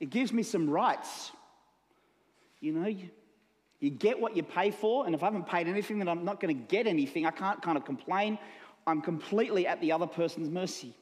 It 0.01 0.09
gives 0.09 0.33
me 0.33 0.43
some 0.43 0.71
rights. 0.71 1.31
You 2.61 2.73
know, 2.73 2.89
you, 2.89 3.11
you 3.79 3.91
get 3.91 4.19
what 4.19 4.37
you 4.37 4.43
pay 4.43 4.71
for, 4.71 5.05
and 5.05 5.15
if 5.15 5.23
I 5.23 5.27
haven't 5.27 5.47
paid 5.47 5.69
anything, 5.69 5.99
then 5.99 6.09
I'm 6.09 6.25
not 6.25 6.41
going 6.41 6.57
to 6.57 6.63
get 6.69 6.87
anything. 6.87 7.27
I 7.27 7.31
can't 7.31 7.61
kind 7.61 7.77
of 7.77 7.85
complain. 7.85 8.39
I'm 8.87 9.03
completely 9.03 9.67
at 9.67 9.81
the 9.83 9.93
other 9.93 10.07
person's 10.07 10.49
mercy. 10.49 10.95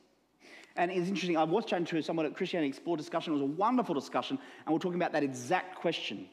And 0.76 0.90
it's 0.90 1.08
interesting, 1.08 1.36
I 1.36 1.44
was 1.44 1.64
chatting 1.64 1.86
to 1.86 2.02
someone 2.02 2.26
at 2.26 2.36
Christianity 2.36 2.68
Explore 2.68 2.96
discussion. 2.96 3.32
It 3.32 3.36
was 3.36 3.42
a 3.42 3.46
wonderful 3.46 3.94
discussion, 3.94 4.38
and 4.64 4.72
we're 4.72 4.78
talking 4.78 5.00
about 5.00 5.12
that 5.12 5.24
exact 5.24 5.76
question. 5.76 6.28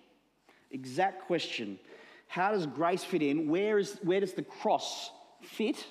Exact 0.72 1.26
question. 1.26 1.80
How 2.28 2.52
does 2.52 2.66
grace 2.66 3.04
fit 3.04 3.22
in? 3.22 3.50
Where, 3.50 3.80
is, 3.80 3.98
where 4.04 4.20
does 4.20 4.34
the 4.34 4.44
cross 4.44 5.12
fit? 5.42 5.86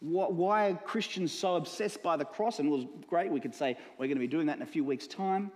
Why 0.00 0.70
are 0.70 0.74
Christians 0.74 1.30
so 1.30 1.56
obsessed 1.56 2.02
by 2.02 2.16
the 2.16 2.24
cross? 2.24 2.58
And 2.58 2.68
it 2.68 2.72
was 2.72 2.86
great. 3.06 3.30
We 3.30 3.40
could 3.40 3.54
say 3.54 3.76
we're 3.98 4.06
going 4.06 4.16
to 4.16 4.20
be 4.20 4.26
doing 4.26 4.46
that 4.46 4.56
in 4.56 4.62
a 4.62 4.66
few 4.66 4.84
weeks' 4.84 5.06
time. 5.06 5.52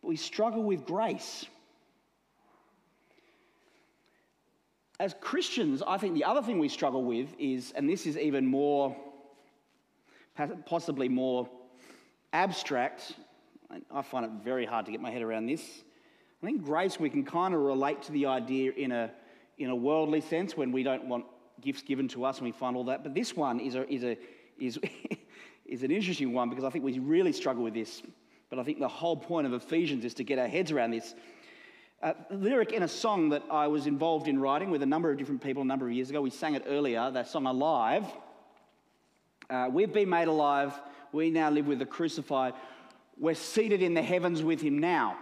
But 0.00 0.08
we 0.08 0.16
struggle 0.16 0.62
with 0.62 0.86
grace. 0.86 1.44
As 4.98 5.14
Christians, 5.20 5.82
I 5.86 5.98
think 5.98 6.14
the 6.14 6.24
other 6.24 6.40
thing 6.40 6.58
we 6.58 6.68
struggle 6.68 7.04
with 7.04 7.28
is, 7.38 7.72
and 7.76 7.88
this 7.90 8.06
is 8.06 8.16
even 8.16 8.46
more, 8.46 8.96
possibly 10.66 11.08
more 11.08 11.48
abstract. 12.32 13.14
I 13.90 14.02
find 14.02 14.24
it 14.24 14.32
very 14.44 14.66
hard 14.66 14.86
to 14.86 14.92
get 14.92 15.00
my 15.00 15.10
head 15.10 15.22
around 15.22 15.46
this. 15.46 15.62
I 16.42 16.46
think 16.46 16.64
grace, 16.64 17.00
we 17.00 17.08
can 17.08 17.24
kind 17.24 17.54
of 17.54 17.60
relate 17.60 18.02
to 18.02 18.12
the 18.12 18.26
idea 18.26 18.72
in 18.72 18.92
a, 18.92 19.10
in 19.58 19.70
a 19.70 19.74
worldly 19.74 20.20
sense 20.20 20.56
when 20.56 20.72
we 20.72 20.82
don't 20.82 21.06
want 21.06 21.24
gifts 21.60 21.82
given 21.82 22.08
to 22.08 22.24
us 22.24 22.38
and 22.38 22.44
we 22.44 22.52
find 22.52 22.76
all 22.76 22.84
that. 22.84 23.02
But 23.02 23.14
this 23.14 23.34
one 23.34 23.60
is, 23.60 23.74
a, 23.74 23.90
is, 23.90 24.04
a, 24.04 24.18
is, 24.58 24.78
is 25.66 25.82
an 25.82 25.90
interesting 25.90 26.32
one 26.32 26.50
because 26.50 26.64
I 26.64 26.70
think 26.70 26.84
we 26.84 26.98
really 26.98 27.32
struggle 27.32 27.62
with 27.62 27.74
this. 27.74 28.02
But 28.50 28.58
I 28.58 28.62
think 28.62 28.78
the 28.78 28.88
whole 28.88 29.16
point 29.16 29.46
of 29.46 29.52
Ephesians 29.52 30.04
is 30.04 30.14
to 30.14 30.24
get 30.24 30.38
our 30.38 30.48
heads 30.48 30.70
around 30.70 30.90
this. 30.90 31.14
Lyric 32.30 32.72
in 32.72 32.82
a 32.82 32.88
song 32.88 33.30
that 33.30 33.42
I 33.50 33.66
was 33.66 33.86
involved 33.86 34.28
in 34.28 34.38
writing 34.38 34.70
with 34.70 34.82
a 34.82 34.86
number 34.86 35.10
of 35.10 35.16
different 35.16 35.42
people 35.42 35.62
a 35.62 35.66
number 35.66 35.86
of 35.86 35.94
years 35.94 36.10
ago. 36.10 36.20
We 36.20 36.28
sang 36.28 36.54
it 36.54 36.64
earlier, 36.66 37.10
that 37.10 37.28
song 37.28 37.46
Alive. 37.46 38.04
Uh, 39.50 39.68
we've 39.70 39.92
been 39.92 40.08
made 40.08 40.28
alive. 40.28 40.72
We 41.12 41.30
now 41.30 41.50
live 41.50 41.66
with 41.66 41.78
the 41.78 41.86
crucified. 41.86 42.54
We're 43.18 43.34
seated 43.34 43.82
in 43.82 43.94
the 43.94 44.02
heavens 44.02 44.42
with 44.42 44.60
him 44.60 44.78
now. 44.78 45.16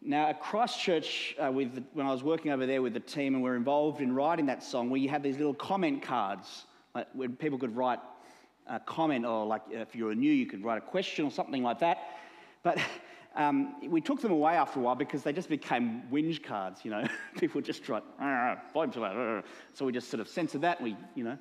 Now, 0.00 0.28
at 0.28 0.40
Christchurch, 0.40 1.36
uh, 1.38 1.50
with 1.50 1.84
when 1.92 2.06
I 2.06 2.12
was 2.12 2.22
working 2.22 2.50
over 2.50 2.66
there 2.66 2.82
with 2.82 2.94
the 2.94 3.00
team 3.00 3.34
and 3.34 3.42
we 3.42 3.50
are 3.50 3.56
involved 3.56 4.00
in 4.00 4.14
writing 4.14 4.46
that 4.46 4.62
song, 4.62 4.90
we 4.90 5.06
had 5.06 5.22
these 5.22 5.36
little 5.36 5.54
comment 5.54 6.02
cards 6.02 6.66
like, 6.94 7.08
where 7.12 7.28
people 7.28 7.58
could 7.58 7.76
write 7.76 8.00
a 8.66 8.80
comment, 8.80 9.24
or 9.24 9.44
like 9.46 9.62
if 9.70 9.94
you 9.94 10.06
were 10.06 10.14
new, 10.14 10.32
you 10.32 10.46
could 10.46 10.64
write 10.64 10.78
a 10.78 10.82
question 10.82 11.24
or 11.24 11.30
something 11.30 11.62
like 11.62 11.80
that. 11.80 11.98
But 12.62 12.78
um, 13.34 13.74
we 13.88 14.00
took 14.00 14.20
them 14.20 14.32
away 14.32 14.54
after 14.54 14.78
a 14.80 14.82
while 14.82 14.94
because 14.94 15.22
they 15.22 15.32
just 15.32 15.48
became 15.48 16.02
whinge 16.12 16.42
cards, 16.42 16.84
you 16.84 16.90
know. 16.90 17.06
people 17.38 17.60
just 17.60 17.88
write, 17.88 18.04
so 19.74 19.84
we 19.84 19.92
just 19.92 20.10
sort 20.10 20.20
of 20.20 20.28
censored 20.28 20.62
that. 20.62 20.80
We, 20.80 20.96
you 21.14 21.24
know, 21.24 21.38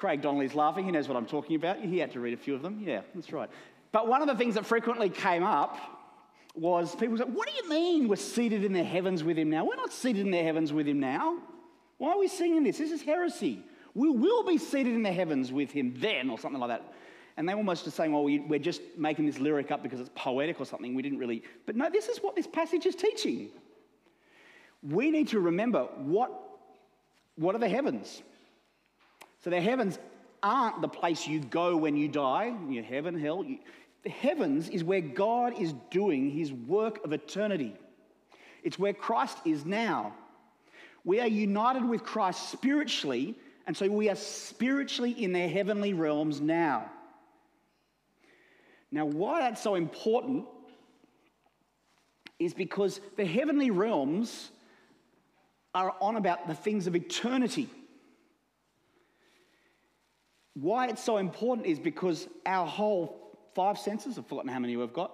Craig 0.00 0.22
Donnelly's 0.22 0.54
laughing. 0.54 0.86
He 0.86 0.90
knows 0.90 1.06
what 1.06 1.16
I'm 1.16 1.26
talking 1.26 1.56
about. 1.56 1.78
He 1.78 1.98
had 1.98 2.10
to 2.12 2.20
read 2.20 2.32
a 2.32 2.36
few 2.38 2.54
of 2.54 2.62
them. 2.62 2.82
Yeah, 2.82 3.02
that's 3.14 3.32
right. 3.32 3.50
But 3.92 4.08
one 4.08 4.22
of 4.22 4.28
the 4.28 4.34
things 4.34 4.54
that 4.54 4.64
frequently 4.64 5.10
came 5.10 5.42
up 5.42 5.76
was 6.54 6.96
people 6.96 7.18
said, 7.18 7.32
What 7.32 7.46
do 7.46 7.54
you 7.54 7.68
mean 7.68 8.08
we're 8.08 8.16
seated 8.16 8.64
in 8.64 8.72
the 8.72 8.82
heavens 8.82 9.22
with 9.22 9.36
him 9.36 9.50
now? 9.50 9.64
We're 9.64 9.76
not 9.76 9.92
seated 9.92 10.24
in 10.24 10.32
the 10.32 10.42
heavens 10.42 10.72
with 10.72 10.88
him 10.88 11.00
now. 11.00 11.38
Why 11.98 12.12
are 12.12 12.18
we 12.18 12.28
singing 12.28 12.64
this? 12.64 12.78
This 12.78 12.90
is 12.90 13.02
heresy. 13.02 13.62
We 13.94 14.08
will 14.08 14.44
be 14.44 14.56
seated 14.56 14.94
in 14.94 15.02
the 15.02 15.12
heavens 15.12 15.52
with 15.52 15.70
him 15.70 15.94
then, 15.98 16.30
or 16.30 16.38
something 16.38 16.60
like 16.60 16.70
that. 16.70 16.94
And 17.36 17.48
they 17.48 17.52
almost 17.52 17.84
just 17.84 17.96
saying, 17.96 18.12
well, 18.12 18.24
we're 18.24 18.58
just 18.58 18.80
making 18.96 19.26
this 19.26 19.38
lyric 19.38 19.70
up 19.70 19.82
because 19.82 20.00
it's 20.00 20.10
poetic 20.14 20.60
or 20.60 20.64
something. 20.64 20.94
We 20.94 21.02
didn't 21.02 21.18
really. 21.18 21.42
But 21.66 21.76
no, 21.76 21.90
this 21.90 22.08
is 22.08 22.18
what 22.18 22.36
this 22.36 22.46
passage 22.46 22.86
is 22.86 22.94
teaching. 22.94 23.50
We 24.82 25.10
need 25.10 25.28
to 25.28 25.40
remember 25.40 25.84
what, 25.98 26.32
what 27.36 27.54
are 27.54 27.58
the 27.58 27.68
heavens? 27.68 28.22
So 29.42 29.50
the 29.50 29.60
heavens 29.60 29.98
aren't 30.42 30.80
the 30.80 30.88
place 30.88 31.26
you 31.26 31.40
go 31.40 31.76
when 31.76 31.96
you 31.96 32.08
die, 32.08 32.54
your 32.68 32.84
heaven, 32.84 33.18
hell. 33.18 33.44
You, 33.44 33.58
the 34.02 34.10
heavens 34.10 34.68
is 34.68 34.82
where 34.82 35.00
God 35.00 35.60
is 35.60 35.74
doing 35.90 36.30
his 36.30 36.52
work 36.52 37.04
of 37.04 37.12
eternity. 37.12 37.74
It's 38.62 38.78
where 38.78 38.92
Christ 38.92 39.38
is 39.44 39.64
now. 39.64 40.14
We 41.04 41.20
are 41.20 41.26
united 41.26 41.84
with 41.84 42.04
Christ 42.04 42.50
spiritually, 42.50 43.34
and 43.66 43.76
so 43.76 43.88
we 43.88 44.10
are 44.10 44.16
spiritually 44.16 45.12
in 45.12 45.32
their 45.32 45.48
heavenly 45.48 45.94
realms 45.94 46.40
now. 46.40 46.90
Now, 48.92 49.06
why 49.06 49.40
that's 49.40 49.62
so 49.62 49.76
important 49.76 50.46
is 52.38 52.52
because 52.54 53.00
the 53.16 53.24
heavenly 53.24 53.70
realms 53.70 54.50
are 55.74 55.94
on 56.00 56.16
about 56.16 56.48
the 56.48 56.54
things 56.54 56.86
of 56.86 56.96
eternity. 56.96 57.68
Why 60.54 60.88
it's 60.88 61.02
so 61.02 61.18
important 61.18 61.66
is 61.66 61.78
because 61.78 62.28
our 62.44 62.66
whole 62.66 63.38
five 63.54 63.78
senses, 63.78 64.18
I've 64.18 64.26
forgotten 64.26 64.50
how 64.50 64.58
many 64.58 64.76
we've 64.76 64.92
got. 64.92 65.12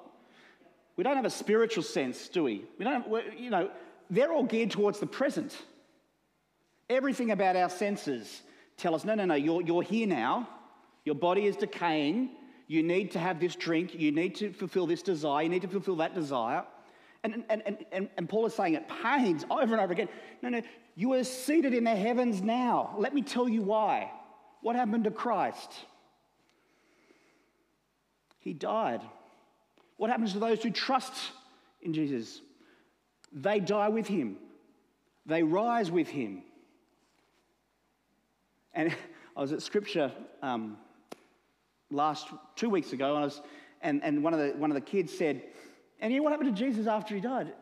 We 0.96 1.05
don't 1.05 1.16
have 1.16 1.25
a 1.27 1.31
spiritual 1.31 1.83
sense, 1.83 2.29
do 2.29 2.44
we? 2.44 2.64
We 2.79 2.85
don't, 2.85 3.07
you 3.38 3.51
know, 3.51 3.70
they're 4.09 4.33
all 4.33 4.44
geared 4.44 4.70
towards 4.70 4.99
the 4.99 5.07
present. 5.07 5.57
Everything 6.88 7.33
about 7.33 7.57
our 7.57 7.68
senses 7.68 8.42
tell 8.77 8.94
us 8.94 9.05
no, 9.05 9.14
no, 9.14 9.25
no, 9.25 9.35
you're, 9.35 9.62
you're 9.62 9.83
here 9.83 10.07
now. 10.07 10.49
Your 11.05 11.14
body 11.14 11.46
is 11.46 11.57
decaying. 11.57 12.31
You 12.66 12.83
need 12.83 13.12
to 13.12 13.18
have 13.18 13.40
this 13.40 13.55
drink. 13.55 13.94
You 13.94 14.11
need 14.11 14.35
to 14.37 14.53
fulfill 14.53 14.87
this 14.87 15.03
desire. 15.03 15.42
You 15.42 15.49
need 15.49 15.62
to 15.62 15.68
fulfill 15.68 15.96
that 15.96 16.14
desire. 16.14 16.64
And, 17.22 17.44
and, 17.49 17.62
and, 17.66 17.85
and, 17.92 18.09
and 18.16 18.29
Paul 18.29 18.46
is 18.46 18.55
saying 18.55 18.75
it 18.75 18.88
pains 19.03 19.44
over 19.51 19.72
and 19.72 19.81
over 19.81 19.92
again. 19.92 20.09
No, 20.42 20.49
no, 20.49 20.62
you 20.94 21.12
are 21.12 21.25
seated 21.25 21.75
in 21.75 21.85
the 21.85 21.94
heavens 21.94 22.40
now. 22.40 22.94
Let 22.99 23.14
me 23.14 23.22
tell 23.22 23.49
you 23.49 23.62
why. 23.62 24.11
What 24.67 24.75
happened 24.75 25.05
to 25.05 25.13
Christ? 25.13 25.71
He 28.41 28.53
died. 28.53 29.01
What 29.97 30.11
happens 30.11 30.33
to 30.33 30.41
those 30.41 30.61
who 30.61 30.71
trust 30.71 31.15
in 31.83 31.93
Jesus? 31.93 32.41
They 33.33 33.61
die 33.61 33.91
with 33.91 34.09
him, 34.09 34.39
they 35.25 35.45
rise 35.45 35.89
with 35.89 36.09
him. 36.09 36.43
And 38.75 38.93
I 39.37 39.41
was 39.41 39.53
at 39.53 39.63
scripture 39.63 40.11
um, 40.43 40.79
last 41.93 42.27
two 42.57 42.69
weeks 42.69 42.93
ago, 42.93 43.11
and, 43.15 43.19
I 43.19 43.25
was, 43.27 43.41
and, 43.83 44.03
and 44.03 44.25
one, 44.25 44.35
of 44.35 44.41
the, 44.41 44.49
one 44.59 44.73
of 44.73 44.75
the 44.75 44.81
kids 44.81 45.17
said, 45.17 45.45
And 46.01 46.13
you 46.13 46.19
know 46.19 46.25
what 46.25 46.33
happened 46.33 46.57
to 46.57 46.61
Jesus 46.61 46.89
after 46.89 47.15
he 47.15 47.21
died 47.21 47.53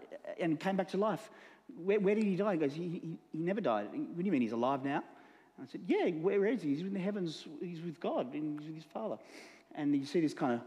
and 0.40 0.58
came 0.58 0.76
back 0.76 0.88
to 0.92 0.96
life? 0.96 1.28
Where, 1.76 2.00
where 2.00 2.14
did 2.14 2.24
he 2.24 2.36
die? 2.36 2.52
He 2.52 2.58
goes, 2.58 2.72
he, 2.72 2.88
he, 2.88 3.18
he, 3.30 3.38
never 3.40 3.60
died. 3.60 3.88
What 3.92 4.16
do 4.16 4.24
you 4.24 4.32
mean 4.32 4.40
he's 4.40 4.52
alive 4.52 4.82
now? 4.82 5.04
And 5.56 5.66
I 5.66 5.70
said, 5.70 5.82
Yeah, 5.86 6.10
where 6.10 6.44
is 6.46 6.62
he? 6.62 6.70
He's 6.70 6.80
in 6.80 6.92
the 6.92 7.00
heavens, 7.00 7.46
he's 7.60 7.80
with 7.80 8.00
God, 8.00 8.28
he's 8.32 8.42
with 8.42 8.74
his 8.74 8.84
Father. 8.84 9.18
And 9.74 9.94
you 9.94 10.06
see 10.06 10.20
this 10.20 10.34
kind 10.34 10.60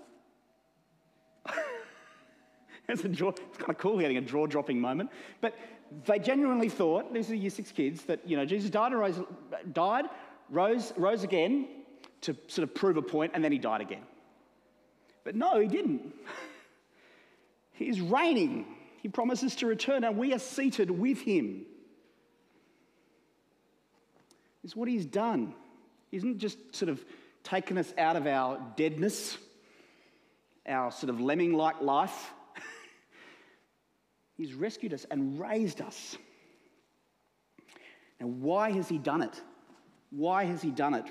of. 1.45 1.53
it's, 2.89 3.03
a 3.03 3.09
it's 3.09 3.57
kind 3.57 3.69
of 3.69 3.77
cool 3.77 3.99
getting 3.99 4.17
a 4.17 4.21
jaw 4.21 4.47
dropping 4.47 4.79
moment. 4.79 5.11
But 5.39 5.55
they 6.05 6.19
genuinely 6.19 6.69
thought, 6.69 7.13
these 7.13 7.31
are 7.31 7.35
year 7.35 7.49
six 7.49 7.71
kids, 7.71 8.03
that 8.03 8.27
you 8.27 8.35
know, 8.35 8.45
Jesus 8.45 8.69
died, 8.69 8.91
and 8.91 8.99
rose, 8.99 9.21
died 9.71 10.05
rose, 10.49 10.93
rose 10.97 11.23
again 11.23 11.67
to 12.21 12.35
sort 12.47 12.67
of 12.67 12.73
prove 12.73 12.97
a 12.97 13.01
point, 13.01 13.31
and 13.35 13.43
then 13.43 13.51
he 13.51 13.57
died 13.57 13.81
again. 13.81 14.01
But 15.23 15.35
no, 15.35 15.59
he 15.59 15.67
didn't. 15.67 16.13
He's 17.73 18.01
reigning. 18.01 18.65
He 19.01 19.07
promises 19.07 19.55
to 19.57 19.67
return, 19.67 20.03
and 20.03 20.17
we 20.17 20.33
are 20.33 20.39
seated 20.39 20.89
with 20.89 21.21
him. 21.21 21.65
It's 24.67 24.75
what 24.75 24.89
he's 24.89 25.05
done. 25.05 25.53
He 26.11 26.17
isn't 26.17 26.39
just 26.39 26.75
sort 26.75 26.89
of 26.89 27.01
taken 27.41 27.77
us 27.77 27.93
out 27.97 28.17
of 28.17 28.27
our 28.27 28.59
deadness, 28.75 29.37
our 30.67 30.91
sort 30.91 31.09
of 31.09 31.21
lemming 31.21 31.53
like 31.53 31.79
life. 31.79 32.33
he's 34.35 34.53
rescued 34.53 34.93
us 34.93 35.05
and 35.09 35.39
raised 35.39 35.79
us. 35.79 36.17
Now, 38.19 38.27
why 38.27 38.71
has 38.71 38.89
he 38.89 38.97
done 38.97 39.21
it? 39.21 39.41
Why 40.09 40.43
has 40.43 40.61
he 40.61 40.71
done 40.71 40.95
it? 40.95 41.05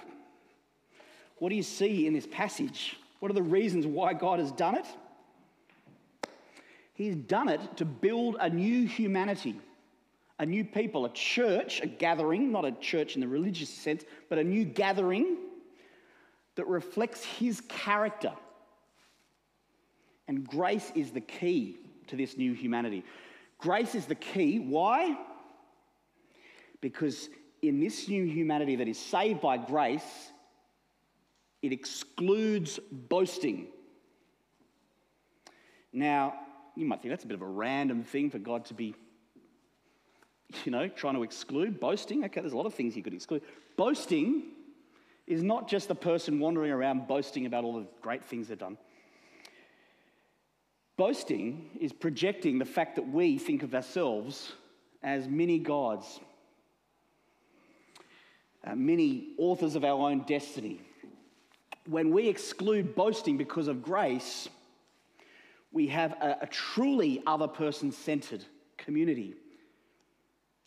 What 1.38 1.48
do 1.48 1.54
you 1.54 1.62
see 1.62 2.06
in 2.06 2.12
this 2.12 2.26
passage? 2.26 2.98
What 3.20 3.30
are 3.30 3.34
the 3.34 3.42
reasons 3.42 3.86
why 3.86 4.12
God 4.12 4.38
has 4.38 4.52
done 4.52 4.74
it? 4.74 4.86
He's 6.92 7.16
done 7.16 7.48
it 7.48 7.78
to 7.78 7.86
build 7.86 8.36
a 8.38 8.50
new 8.50 8.86
humanity, 8.86 9.58
a 10.38 10.46
new 10.46 10.64
people, 10.64 11.04
a 11.06 11.12
church, 11.12 11.80
a 11.80 11.86
gathering, 11.86 12.52
not 12.52 12.64
a 12.64 12.72
church 12.72 13.14
in 13.14 13.20
the 13.20 13.28
religious 13.28 13.70
sense, 13.70 14.04
but 14.28 14.38
a 14.38 14.44
new 14.44 14.64
gathering 14.64 15.38
that 16.56 16.66
reflects 16.66 17.24
his 17.24 17.60
character. 17.62 18.32
And 20.28 20.46
grace 20.46 20.92
is 20.94 21.10
the 21.10 21.20
key 21.20 21.78
to 22.08 22.16
this 22.16 22.36
new 22.36 22.52
humanity. 22.52 23.04
Grace 23.58 23.94
is 23.94 24.06
the 24.06 24.14
key. 24.14 24.58
Why? 24.58 25.16
Because 26.80 27.28
in 27.62 27.80
this 27.80 28.08
new 28.08 28.24
humanity 28.24 28.76
that 28.76 28.88
is 28.88 28.98
saved 28.98 29.40
by 29.40 29.56
grace, 29.56 30.30
it 31.62 31.72
excludes 31.72 32.78
boasting. 32.92 33.68
Now, 35.92 36.34
you 36.74 36.84
might 36.84 37.00
think 37.00 37.12
that's 37.12 37.24
a 37.24 37.26
bit 37.26 37.36
of 37.36 37.42
a 37.42 37.46
random 37.46 38.02
thing 38.02 38.30
for 38.30 38.38
God 38.38 38.66
to 38.66 38.74
be, 38.74 38.94
you 40.64 40.72
know, 40.72 40.88
trying 40.88 41.14
to 41.14 41.22
exclude. 41.22 41.80
Boasting, 41.80 42.24
okay, 42.24 42.40
there's 42.40 42.52
a 42.52 42.56
lot 42.56 42.66
of 42.66 42.74
things 42.74 42.96
you 42.96 43.02
could 43.02 43.14
exclude. 43.14 43.42
Boasting 43.76 44.44
is 45.26 45.42
not 45.42 45.68
just 45.68 45.88
the 45.88 45.94
person 45.94 46.38
wandering 46.38 46.70
around 46.70 47.08
boasting 47.08 47.46
about 47.46 47.64
all 47.64 47.80
the 47.80 47.86
great 48.00 48.24
things 48.24 48.48
they've 48.48 48.58
done. 48.58 48.78
Boasting 50.96 51.70
is 51.80 51.92
projecting 51.92 52.58
the 52.58 52.64
fact 52.64 52.96
that 52.96 53.08
we 53.08 53.38
think 53.38 53.62
of 53.62 53.74
ourselves 53.74 54.52
as 55.02 55.28
mini 55.28 55.58
gods 55.58 56.20
uh, 58.66 58.74
many 58.74 59.28
authors 59.38 59.76
of 59.76 59.84
our 59.84 60.10
own 60.10 60.24
destiny. 60.26 60.80
When 61.86 62.10
we 62.10 62.28
exclude 62.28 62.96
boasting 62.96 63.36
because 63.36 63.68
of 63.68 63.82
grace, 63.82 64.48
we 65.70 65.86
have 65.88 66.12
a, 66.20 66.38
a 66.42 66.46
truly 66.46 67.22
other 67.26 67.46
person 67.46 67.92
centered 67.92 68.44
community, 68.76 69.34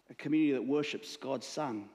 a 0.09 0.13
community 0.15 0.53
that 0.53 0.65
worships 0.65 1.17
God's 1.17 1.47
Son. 1.47 1.85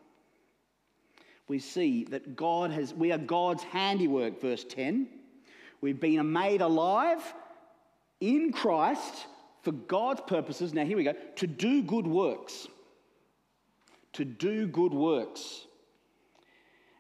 We 1.49 1.59
see 1.59 2.05
that 2.05 2.37
God 2.37 2.71
has, 2.71 2.95
we 2.95 3.13
are 3.13 3.19
God's 3.19 3.63
handiwork, 3.63 4.41
verse 4.41 4.65
10. 4.65 5.09
We've 5.81 6.01
been 6.01 6.33
made 6.33 6.63
alive 6.63 7.21
in 8.21 8.53
Christ 8.53 9.27
for 9.63 9.73
God's 9.73 10.23
purposes. 10.27 10.73
Now, 10.73 10.85
here 10.85 10.97
we 10.97 11.05
go 11.05 11.15
to 11.37 11.47
do 11.47 11.83
good 11.83 12.07
works. 12.07 12.67
To 14.15 14.25
do 14.25 14.67
good 14.69 14.95
works 14.95 15.67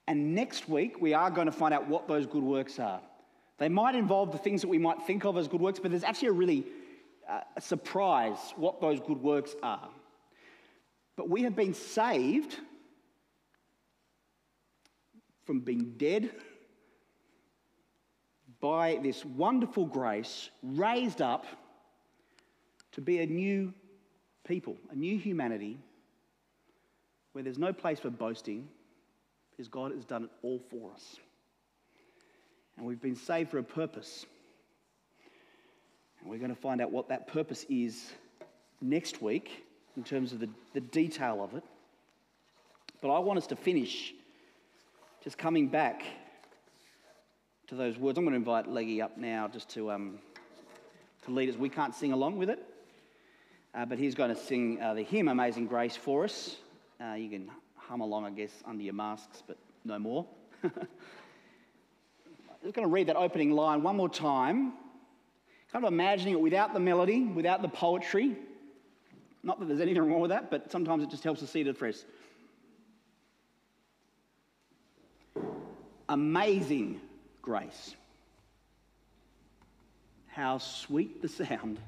and 0.06 0.34
next 0.34 0.68
week, 0.68 1.00
we 1.00 1.14
are 1.14 1.30
going 1.30 1.46
to 1.46 1.52
find 1.52 1.72
out 1.72 1.88
what 1.88 2.06
those 2.08 2.26
good 2.26 2.42
works 2.42 2.78
are. 2.78 3.00
They 3.58 3.68
might 3.68 3.94
involve 3.94 4.32
the 4.32 4.38
things 4.38 4.60
that 4.60 4.68
we 4.68 4.78
might 4.78 5.02
think 5.02 5.24
of 5.24 5.36
as 5.38 5.48
good 5.48 5.60
works, 5.60 5.78
but 5.78 5.90
there's 5.90 6.04
actually 6.04 6.28
a 6.28 6.32
really 6.32 6.66
uh, 7.28 7.40
surprise 7.58 8.36
what 8.56 8.80
those 8.80 9.00
good 9.00 9.22
works 9.22 9.54
are. 9.62 9.88
But 11.16 11.28
we 11.28 11.42
have 11.42 11.54
been 11.54 11.74
saved 11.74 12.58
from 15.44 15.60
being 15.60 15.94
dead 15.96 16.30
by 18.60 18.98
this 19.02 19.24
wonderful 19.24 19.84
grace, 19.84 20.48
raised 20.62 21.20
up 21.20 21.46
to 22.92 23.00
be 23.00 23.20
a 23.20 23.26
new 23.26 23.72
people, 24.46 24.76
a 24.90 24.94
new 24.94 25.18
humanity 25.18 25.78
where 27.32 27.44
there's 27.44 27.58
no 27.58 27.72
place 27.72 27.98
for 27.98 28.10
boasting 28.10 28.68
because 29.50 29.68
God 29.68 29.92
has 29.92 30.04
done 30.04 30.24
it 30.24 30.30
all 30.42 30.60
for 30.70 30.92
us. 30.92 31.16
And 32.76 32.86
we've 32.86 33.00
been 33.00 33.16
saved 33.16 33.50
for 33.50 33.58
a 33.58 33.62
purpose. 33.62 34.26
And 36.20 36.30
we're 36.30 36.38
going 36.38 36.54
to 36.54 36.60
find 36.60 36.80
out 36.80 36.90
what 36.90 37.08
that 37.08 37.28
purpose 37.28 37.66
is 37.68 38.12
next 38.80 39.22
week 39.22 39.63
in 39.96 40.04
terms 40.04 40.32
of 40.32 40.40
the, 40.40 40.48
the 40.72 40.80
detail 40.80 41.42
of 41.42 41.54
it. 41.54 41.64
But 43.00 43.10
I 43.10 43.18
want 43.18 43.38
us 43.38 43.46
to 43.48 43.56
finish 43.56 44.12
just 45.22 45.38
coming 45.38 45.68
back 45.68 46.02
to 47.68 47.74
those 47.74 47.98
words. 47.98 48.18
I'm 48.18 48.24
going 48.24 48.32
to 48.32 48.38
invite 48.38 48.68
Leggy 48.68 49.00
up 49.00 49.16
now 49.16 49.48
just 49.48 49.68
to, 49.70 49.90
um, 49.90 50.18
to 51.24 51.30
lead 51.30 51.48
us. 51.48 51.56
We 51.56 51.68
can't 51.68 51.94
sing 51.94 52.12
along 52.12 52.38
with 52.38 52.50
it, 52.50 52.64
uh, 53.74 53.84
but 53.84 53.98
he's 53.98 54.14
going 54.14 54.34
to 54.34 54.40
sing 54.40 54.80
uh, 54.80 54.94
the 54.94 55.02
hymn 55.02 55.28
Amazing 55.28 55.66
Grace 55.66 55.96
for 55.96 56.24
us. 56.24 56.56
Uh, 57.00 57.14
you 57.14 57.28
can 57.28 57.50
hum 57.76 58.00
along, 58.00 58.24
I 58.24 58.30
guess, 58.30 58.52
under 58.66 58.82
your 58.82 58.94
masks, 58.94 59.42
but 59.46 59.56
no 59.84 59.98
more. 59.98 60.26
I'm 60.62 60.70
just 62.62 62.74
going 62.74 62.86
to 62.86 62.92
read 62.92 63.08
that 63.08 63.16
opening 63.16 63.50
line 63.50 63.82
one 63.82 63.96
more 63.96 64.08
time. 64.08 64.72
Kind 65.72 65.84
of 65.84 65.92
imagining 65.92 66.34
it 66.34 66.40
without 66.40 66.72
the 66.72 66.80
melody, 66.80 67.24
without 67.24 67.60
the 67.60 67.68
poetry. 67.68 68.36
Not 69.44 69.60
that 69.60 69.66
there's 69.66 69.80
anything 69.80 70.10
wrong 70.10 70.20
with 70.20 70.30
that, 70.30 70.50
but 70.50 70.72
sometimes 70.72 71.04
it 71.04 71.10
just 71.10 71.22
helps 71.22 71.40
to 71.40 71.46
see 71.46 71.60
it 71.60 71.68
afresh. 71.68 71.96
Amazing 76.08 77.00
grace. 77.42 77.94
How 80.28 80.56
sweet 80.58 81.20
the 81.20 81.28
sound 81.28 81.78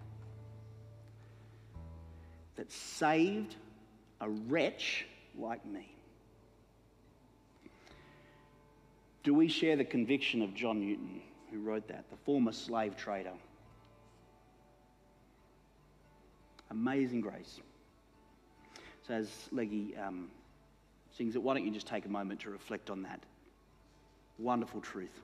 that 2.56 2.70
saved 2.70 3.56
a 4.20 4.28
wretch 4.28 5.06
like 5.38 5.64
me. 5.64 5.90
Do 9.22 9.32
we 9.34 9.48
share 9.48 9.76
the 9.76 9.84
conviction 9.84 10.42
of 10.42 10.54
John 10.54 10.80
Newton, 10.80 11.22
who 11.50 11.60
wrote 11.60 11.88
that, 11.88 12.04
the 12.10 12.16
former 12.24 12.52
slave 12.52 12.96
trader? 12.96 13.32
Amazing 16.70 17.20
grace. 17.20 17.60
So, 19.06 19.14
as 19.14 19.30
Leggy 19.52 19.96
um, 19.96 20.28
sings 21.16 21.36
it, 21.36 21.42
why 21.42 21.54
don't 21.54 21.64
you 21.64 21.70
just 21.70 21.86
take 21.86 22.06
a 22.06 22.08
moment 22.08 22.40
to 22.40 22.50
reflect 22.50 22.90
on 22.90 23.02
that 23.02 23.20
wonderful 24.38 24.80
truth? 24.80 25.22